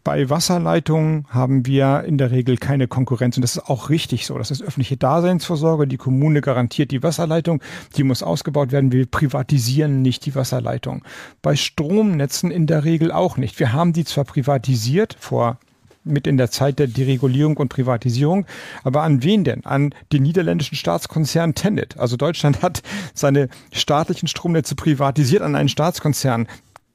[0.04, 4.38] bei Wasserleitungen haben wir in der Regel keine Konkurrenz und das ist auch richtig so.
[4.38, 5.88] Das ist öffentliche Daseinsvorsorge.
[5.88, 7.62] Die Kommune garantiert die Wasserleitung,
[7.96, 8.92] die muss ausgebaut werden.
[8.92, 11.04] Wir privatisieren nicht die Wasserleitung.
[11.42, 13.60] Bei Stromnetzen in der Regel auch nicht.
[13.60, 15.58] Wir haben die zwar privatisiert vor
[16.04, 18.46] mit in der Zeit der Deregulierung und Privatisierung.
[18.84, 19.66] Aber an wen denn?
[19.66, 21.98] An den niederländischen Staatskonzern Tenet.
[21.98, 22.82] Also Deutschland hat
[23.14, 26.48] seine staatlichen Stromnetze privatisiert an einen Staatskonzern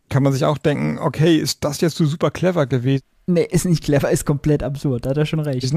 [0.08, 3.02] kann man sich auch denken, okay, ist das jetzt so super clever gewesen?
[3.26, 5.74] Nee, ist nicht clever, ist komplett absurd, da hat er schon recht.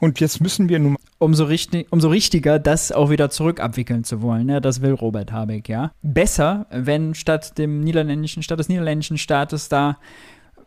[0.00, 0.96] Und jetzt müssen wir nun.
[1.18, 5.68] Umso, richtig, umso richtiger, das auch wieder zurückabwickeln zu wollen, ja, das will Robert Habeck,
[5.68, 5.92] ja.
[6.02, 9.96] Besser, wenn statt dem niederländischen, statt des niederländischen Staates da,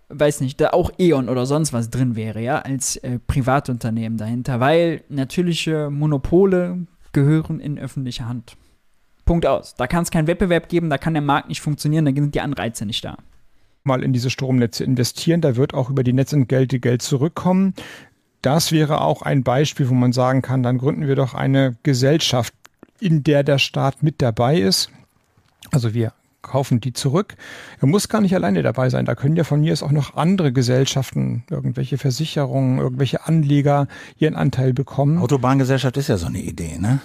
[0.10, 4.60] weiß nicht, da auch E.ON oder sonst was drin wäre, ja, als äh, Privatunternehmen dahinter,
[4.60, 8.58] weil natürliche Monopole gehören in öffentliche Hand.
[9.26, 9.76] Punkt aus.
[9.76, 12.42] Da kann es keinen Wettbewerb geben, da kann der Markt nicht funktionieren, da sind die
[12.42, 13.18] Anreize nicht da.
[13.84, 17.74] Mal in diese Stromnetze investieren, da wird auch über die Netzentgelte Geld zurückkommen.
[18.42, 22.54] Das wäre auch ein Beispiel, wo man sagen kann, dann gründen wir doch eine Gesellschaft,
[23.00, 24.89] in der der Staat mit dabei ist.
[25.72, 27.36] Also wir kaufen die zurück.
[27.80, 29.06] Er muss gar nicht alleine dabei sein.
[29.06, 33.88] Da können ja von mir aus auch noch andere Gesellschaften, irgendwelche Versicherungen, irgendwelche Anleger
[34.20, 35.18] ihren Anteil bekommen.
[35.18, 37.00] Autobahngesellschaft ist ja so eine Idee, ne?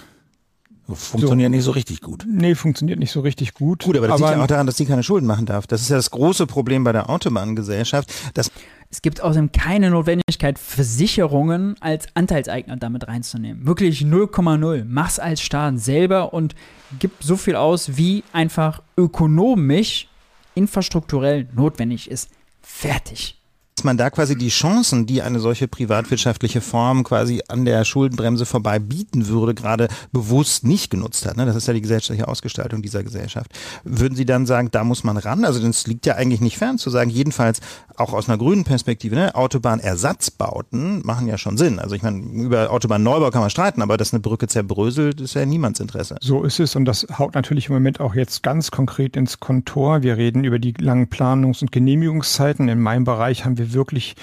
[0.94, 1.56] Funktioniert so.
[1.56, 2.24] nicht so richtig gut.
[2.26, 3.84] Nee, funktioniert nicht so richtig gut.
[3.84, 5.66] Gut, aber das aber liegt ja auch daran, dass sie keine Schulden machen darf.
[5.66, 8.10] Das ist ja das große Problem bei der Autobahngesellschaft.
[8.34, 8.50] Dass
[8.90, 13.66] es gibt außerdem keine Notwendigkeit, Versicherungen als Anteilseigner damit reinzunehmen.
[13.66, 14.84] Wirklich 0,0.
[14.86, 16.54] Mach's als Staat selber und
[16.98, 20.08] gib so viel aus, wie einfach ökonomisch,
[20.54, 22.30] infrastrukturell notwendig ist.
[22.62, 23.37] Fertig
[23.78, 28.44] dass man da quasi die Chancen, die eine solche privatwirtschaftliche Form quasi an der Schuldenbremse
[28.44, 31.36] vorbei bieten würde, gerade bewusst nicht genutzt hat.
[31.36, 31.46] Ne?
[31.46, 33.52] Das ist ja die gesellschaftliche Ausgestaltung dieser Gesellschaft.
[33.84, 35.44] Würden Sie dann sagen, da muss man ran?
[35.44, 37.60] Also es liegt ja eigentlich nicht fern zu sagen, jedenfalls
[37.94, 39.36] auch aus einer grünen Perspektive, ne?
[39.36, 41.78] Autobahnersatzbauten machen ja schon Sinn.
[41.78, 45.46] Also ich meine, über Autobahnneubau kann man streiten, aber dass eine Brücke zerbröselt, ist ja
[45.46, 46.16] niemands Interesse.
[46.20, 50.02] So ist es und das haut natürlich im Moment auch jetzt ganz konkret ins Kontor.
[50.02, 52.68] Wir reden über die langen Planungs- und Genehmigungszeiten.
[52.68, 54.16] In meinem Bereich haben wir wirklich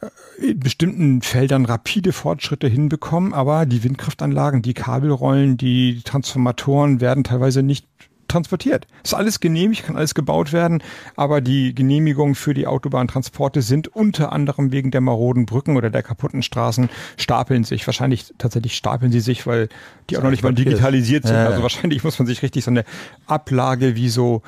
[0.00, 7.24] äh, in bestimmten Feldern rapide Fortschritte hinbekommen, aber die Windkraftanlagen, die Kabelrollen, die Transformatoren werden
[7.24, 7.86] teilweise nicht
[8.32, 8.86] transportiert.
[9.04, 10.82] Ist alles genehmigt, kann alles gebaut werden,
[11.16, 16.02] aber die Genehmigungen für die Autobahntransporte sind unter anderem wegen der maroden Brücken oder der
[16.02, 17.86] kaputten Straßen stapeln sich.
[17.86, 19.68] Wahrscheinlich tatsächlich stapeln sie sich, weil
[20.08, 21.36] die auch noch nicht mal digitalisiert sind.
[21.36, 22.84] Also wahrscheinlich muss man sich richtig so eine
[23.26, 24.42] Ablage wie so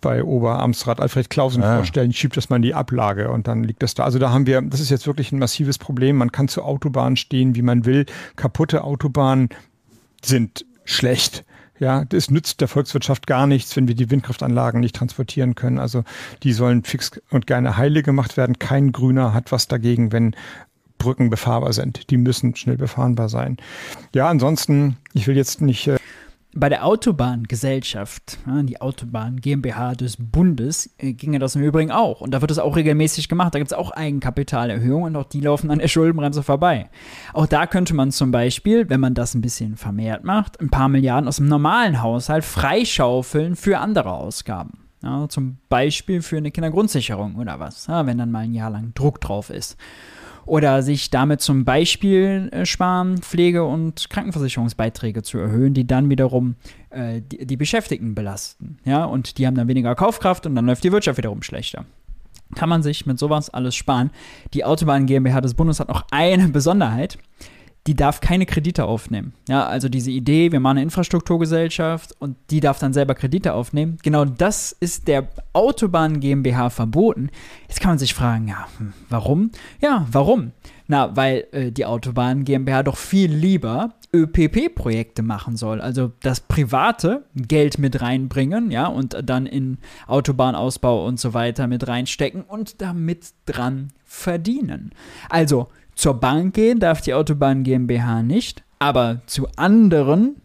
[0.00, 1.76] bei Oberamtsrat Alfred Klausen ah.
[1.76, 4.04] vorstellen, schiebt das mal in die Ablage und dann liegt das da.
[4.04, 6.16] Also da haben wir, das ist jetzt wirklich ein massives Problem.
[6.16, 8.06] Man kann zur Autobahn stehen, wie man will.
[8.36, 9.48] Kaputte Autobahnen
[10.22, 11.44] sind schlecht.
[11.78, 15.78] Ja, das nützt der Volkswirtschaft gar nichts, wenn wir die Windkraftanlagen nicht transportieren können.
[15.78, 16.04] Also
[16.42, 18.58] die sollen fix und gerne heile gemacht werden.
[18.58, 20.36] Kein Grüner hat was dagegen, wenn
[20.98, 22.10] Brücken befahrbar sind.
[22.10, 23.56] Die müssen schnell befahrbar sein.
[24.14, 25.96] Ja, ansonsten, ich will jetzt nicht äh,
[26.52, 32.20] bei der Autobahngesellschaft, die Autobahn GmbH des Bundes, äh, ginge das im Übrigen auch.
[32.20, 33.54] Und da wird es auch regelmäßig gemacht.
[33.54, 36.90] Da gibt es auch Eigenkapitalerhöhungen und auch die laufen an der Schuldenbremse vorbei.
[37.32, 40.88] Auch da könnte man zum Beispiel, wenn man das ein bisschen vermehrt macht, ein paar
[40.88, 44.78] Milliarden aus dem normalen Haushalt freischaufeln für andere Ausgaben.
[45.02, 49.20] Ja, zum Beispiel für eine Kindergrundsicherung oder was, wenn dann mal ein Jahr lang Druck
[49.20, 49.78] drauf ist
[50.50, 56.56] oder sich damit zum Beispiel äh, sparen, Pflege- und Krankenversicherungsbeiträge zu erhöhen, die dann wiederum
[56.90, 58.78] äh, die, die, Beschäftigten belasten.
[58.84, 61.84] Ja, und die haben dann weniger Kaufkraft und dann läuft die Wirtschaft wiederum schlechter.
[62.56, 64.10] Kann man sich mit sowas alles sparen.
[64.52, 67.16] Die Autobahn GmbH des Bundes hat noch eine Besonderheit
[67.86, 69.32] die darf keine Kredite aufnehmen.
[69.48, 73.98] Ja, also diese Idee, wir machen eine Infrastrukturgesellschaft und die darf dann selber Kredite aufnehmen.
[74.02, 77.30] Genau das ist der Autobahn GmbH verboten.
[77.68, 79.50] Jetzt kann man sich fragen, ja, hm, warum?
[79.80, 80.52] Ja, warum?
[80.88, 85.80] Na, weil äh, die Autobahn GmbH doch viel lieber ÖPP-Projekte machen soll.
[85.80, 91.86] Also das private Geld mit reinbringen, ja, und dann in Autobahnausbau und so weiter mit
[91.86, 94.90] reinstecken und damit dran verdienen.
[95.28, 95.68] Also
[96.00, 100.40] zur Bank gehen darf die Autobahn GmbH nicht, aber zu anderen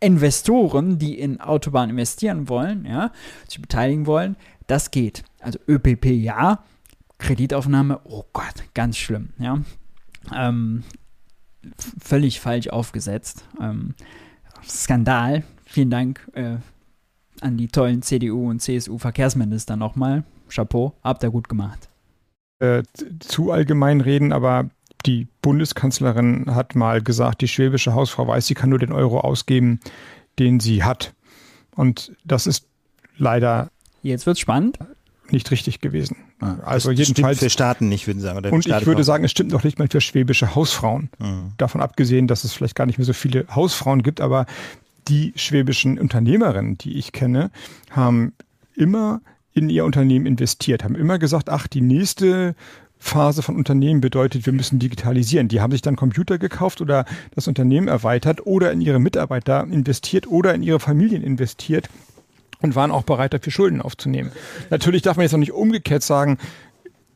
[0.00, 3.12] Investoren, die in Autobahnen investieren wollen, ja,
[3.46, 4.36] sich beteiligen wollen,
[4.66, 5.22] das geht.
[5.40, 6.64] Also ÖPP ja,
[7.18, 9.60] Kreditaufnahme, oh Gott, ganz schlimm, ja.
[10.34, 10.82] Ähm,
[12.02, 13.44] völlig falsch aufgesetzt.
[13.60, 13.94] Ähm,
[14.66, 15.44] Skandal.
[15.66, 16.56] Vielen Dank äh,
[17.42, 20.24] an die tollen CDU und CSU Verkehrsminister nochmal.
[20.48, 21.90] Chapeau, habt ihr gut gemacht.
[22.64, 22.82] Äh,
[23.20, 24.70] zu allgemein reden, aber
[25.06, 29.80] die Bundeskanzlerin hat mal gesagt, die schwäbische Hausfrau weiß, sie kann nur den Euro ausgeben,
[30.38, 31.12] den sie hat.
[31.74, 32.66] Und das ist
[33.18, 33.70] leider.
[34.02, 34.78] Jetzt wird's spannend.
[35.30, 36.16] Nicht richtig gewesen.
[36.40, 38.46] Ah, also jedenfalls für Staaten nicht, würden Sie sagen.
[38.50, 41.08] und ich würde sagen, es stimmt noch nicht mal für schwäbische Hausfrauen.
[41.18, 41.52] Mhm.
[41.56, 44.44] Davon abgesehen, dass es vielleicht gar nicht mehr so viele Hausfrauen gibt, aber
[45.08, 47.50] die schwäbischen Unternehmerinnen, die ich kenne,
[47.90, 48.34] haben
[48.74, 49.22] immer
[49.54, 52.54] in ihr Unternehmen investiert, haben immer gesagt, ach, die nächste
[52.98, 55.48] Phase von Unternehmen bedeutet, wir müssen digitalisieren.
[55.48, 60.26] Die haben sich dann Computer gekauft oder das Unternehmen erweitert oder in ihre Mitarbeiter investiert
[60.26, 61.88] oder in ihre Familien investiert
[62.62, 64.32] und waren auch bereit, dafür Schulden aufzunehmen.
[64.70, 66.38] Natürlich darf man jetzt noch nicht umgekehrt sagen,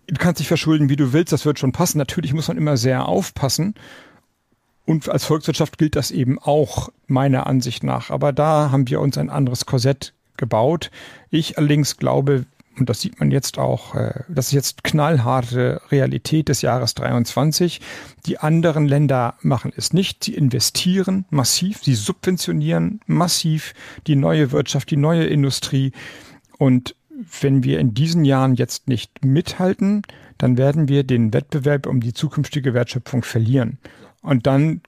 [0.06, 1.98] du kannst dich verschulden, wie du willst, das wird schon passen.
[1.98, 3.74] Natürlich muss man immer sehr aufpassen.
[4.84, 8.10] Und als Volkswirtschaft gilt das eben auch meiner Ansicht nach.
[8.10, 10.90] Aber da haben wir uns ein anderes Korsett gebaut.
[11.30, 12.46] Ich allerdings glaube,
[12.78, 17.80] und das sieht man jetzt auch, äh, das ist jetzt knallharte Realität des Jahres 23.
[18.26, 20.24] Die anderen Länder machen es nicht.
[20.24, 23.74] Sie investieren massiv, sie subventionieren massiv
[24.06, 25.92] die neue Wirtschaft, die neue Industrie.
[26.56, 26.94] Und
[27.40, 30.02] wenn wir in diesen Jahren jetzt nicht mithalten,
[30.38, 33.78] dann werden wir den Wettbewerb um die zukünftige Wertschöpfung verlieren.
[34.22, 34.82] Und dann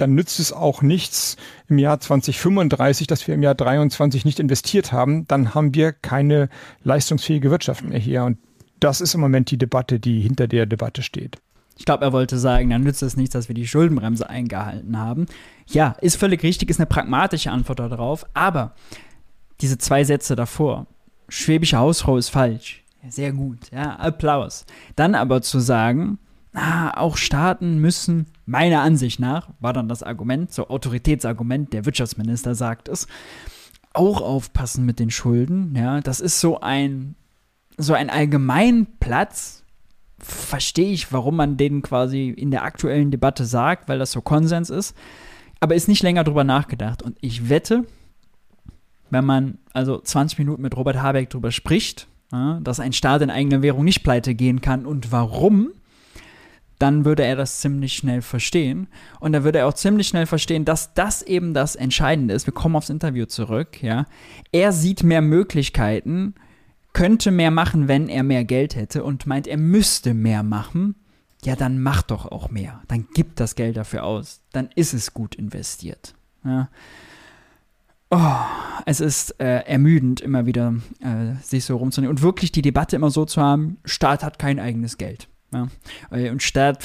[0.00, 1.36] dann nützt es auch nichts
[1.68, 5.26] im Jahr 2035, dass wir im Jahr 23 nicht investiert haben.
[5.28, 6.48] Dann haben wir keine
[6.82, 8.24] leistungsfähige Wirtschaft mehr hier.
[8.24, 8.38] Und
[8.80, 11.38] das ist im Moment die Debatte, die hinter der Debatte steht.
[11.76, 15.26] Ich glaube, er wollte sagen, dann nützt es nichts, dass wir die Schuldenbremse eingehalten haben.
[15.66, 18.74] Ja, ist völlig richtig, ist eine pragmatische Antwort darauf, aber
[19.60, 20.86] diese zwei Sätze davor,
[21.28, 24.66] schwäbische Hausfrau ist falsch, sehr gut, ja, Applaus.
[24.94, 26.18] Dann aber zu sagen,
[26.52, 32.54] ah, auch Staaten müssen, meiner Ansicht nach, war dann das Argument, so Autoritätsargument, der Wirtschaftsminister
[32.54, 33.06] sagt es,
[33.92, 37.14] auch aufpassen mit den Schulden, ja, das ist so ein,
[37.76, 39.64] so ein Allgemeinplatz,
[40.18, 44.68] verstehe ich, warum man den quasi in der aktuellen Debatte sagt, weil das so Konsens
[44.68, 44.94] ist,
[45.60, 47.02] aber ist nicht länger drüber nachgedacht.
[47.02, 47.84] Und ich wette,
[49.10, 53.30] wenn man also 20 Minuten mit Robert Habeck drüber spricht, ja, dass ein Staat in
[53.30, 55.70] eigener Währung nicht pleite gehen kann und warum,
[56.80, 58.88] dann würde er das ziemlich schnell verstehen.
[59.20, 62.46] Und dann würde er auch ziemlich schnell verstehen, dass das eben das Entscheidende ist.
[62.46, 64.06] Wir kommen aufs Interview zurück, ja.
[64.50, 66.34] Er sieht mehr Möglichkeiten,
[66.92, 70.96] könnte mehr machen, wenn er mehr Geld hätte und meint, er müsste mehr machen,
[71.44, 72.82] ja, dann mach doch auch mehr.
[72.88, 74.42] Dann gib das Geld dafür aus.
[74.52, 76.14] Dann ist es gut investiert.
[76.44, 76.68] Ja.
[78.10, 78.36] Oh,
[78.86, 83.10] es ist äh, ermüdend, immer wieder äh, sich so rumzunehmen und wirklich die Debatte immer
[83.10, 85.28] so zu haben, Staat hat kein eigenes Geld.
[85.52, 85.68] Ja.
[86.10, 86.84] Äh, und Staat,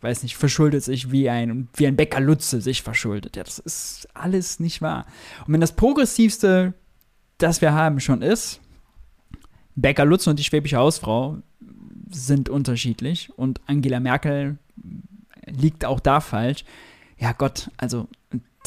[0.00, 3.36] weiß nicht, verschuldet sich wie ein, wie ein Bäcker Lutze sich verschuldet.
[3.36, 5.06] Ja, das ist alles nicht wahr.
[5.46, 6.74] Und wenn das Progressivste,
[7.38, 8.60] das wir haben, schon ist,
[9.76, 11.38] Becker Lutz und die schwäbische Hausfrau
[12.10, 14.58] sind unterschiedlich und Angela Merkel
[15.46, 16.64] liegt auch da falsch.
[17.18, 18.08] Ja Gott, also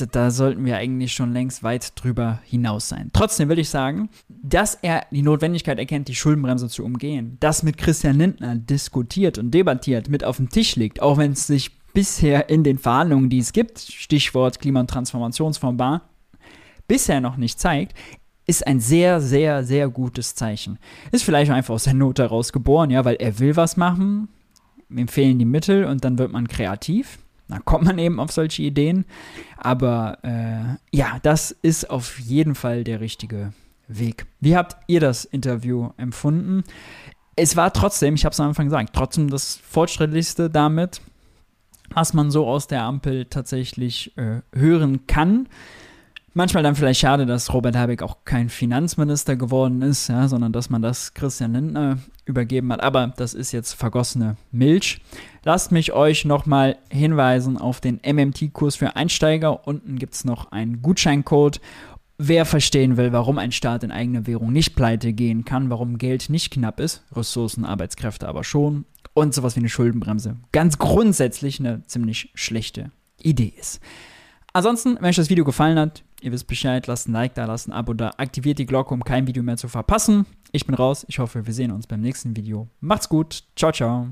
[0.06, 3.10] da, sollten wir eigentlich schon längst weit drüber hinaus sein.
[3.14, 7.78] Trotzdem will ich sagen, dass er die Notwendigkeit erkennt, die Schuldenbremse zu umgehen, das mit
[7.78, 12.50] Christian Lindner diskutiert und debattiert, mit auf dem Tisch liegt, auch wenn es sich bisher
[12.50, 16.02] in den Verhandlungen, die es gibt, Stichwort Klima- und Transformationsfonds Bar,
[16.88, 17.98] bisher noch nicht zeigt,
[18.46, 20.80] ist ein sehr, sehr, sehr gutes Zeichen.
[21.12, 24.30] Ist vielleicht einfach aus der Not heraus geboren, ja, weil er will was machen,
[24.90, 27.20] ihm fehlen die Mittel und dann wird man kreativ.
[27.50, 29.06] Da kommt man eben auf solche Ideen.
[29.58, 33.54] Aber äh, ja, das ist auf jeden Fall der richtige
[33.88, 34.26] Weg.
[34.40, 36.64] Wie habt ihr das Interview empfunden?
[37.36, 41.02] Es war trotzdem, ich habe es am Anfang gesagt, trotzdem das fortschrittlichste damit,
[41.92, 45.48] was man so aus der Ampel tatsächlich äh, hören kann.
[46.38, 50.70] Manchmal dann vielleicht schade, dass Robert Habeck auch kein Finanzminister geworden ist, ja, sondern dass
[50.70, 52.84] man das Christian Lindner übergeben hat.
[52.84, 55.02] Aber das ist jetzt vergossene Milch.
[55.44, 59.66] Lasst mich euch nochmal hinweisen auf den MMT-Kurs für Einsteiger.
[59.68, 61.60] Unten gibt es noch einen Gutscheincode.
[62.20, 66.30] Wer verstehen will, warum ein Staat in eigene Währung nicht pleite gehen kann, warum Geld
[66.30, 68.86] nicht knapp ist, Ressourcen, Arbeitskräfte aber schon
[69.16, 72.92] und sowas wie eine Schuldenbremse ganz grundsätzlich eine ziemlich schlechte
[73.24, 73.82] Idee ist.
[74.54, 77.68] Ansonsten, wenn euch das Video gefallen hat, Ihr wisst Bescheid, lasst ein Like da, lasst
[77.68, 80.26] ein Abo da, aktiviert die Glocke, um kein Video mehr zu verpassen.
[80.52, 81.06] Ich bin raus.
[81.10, 82.68] Ich hoffe, wir sehen uns beim nächsten Video.
[82.80, 83.44] Macht's gut.
[83.56, 84.08] Ciao, ciao.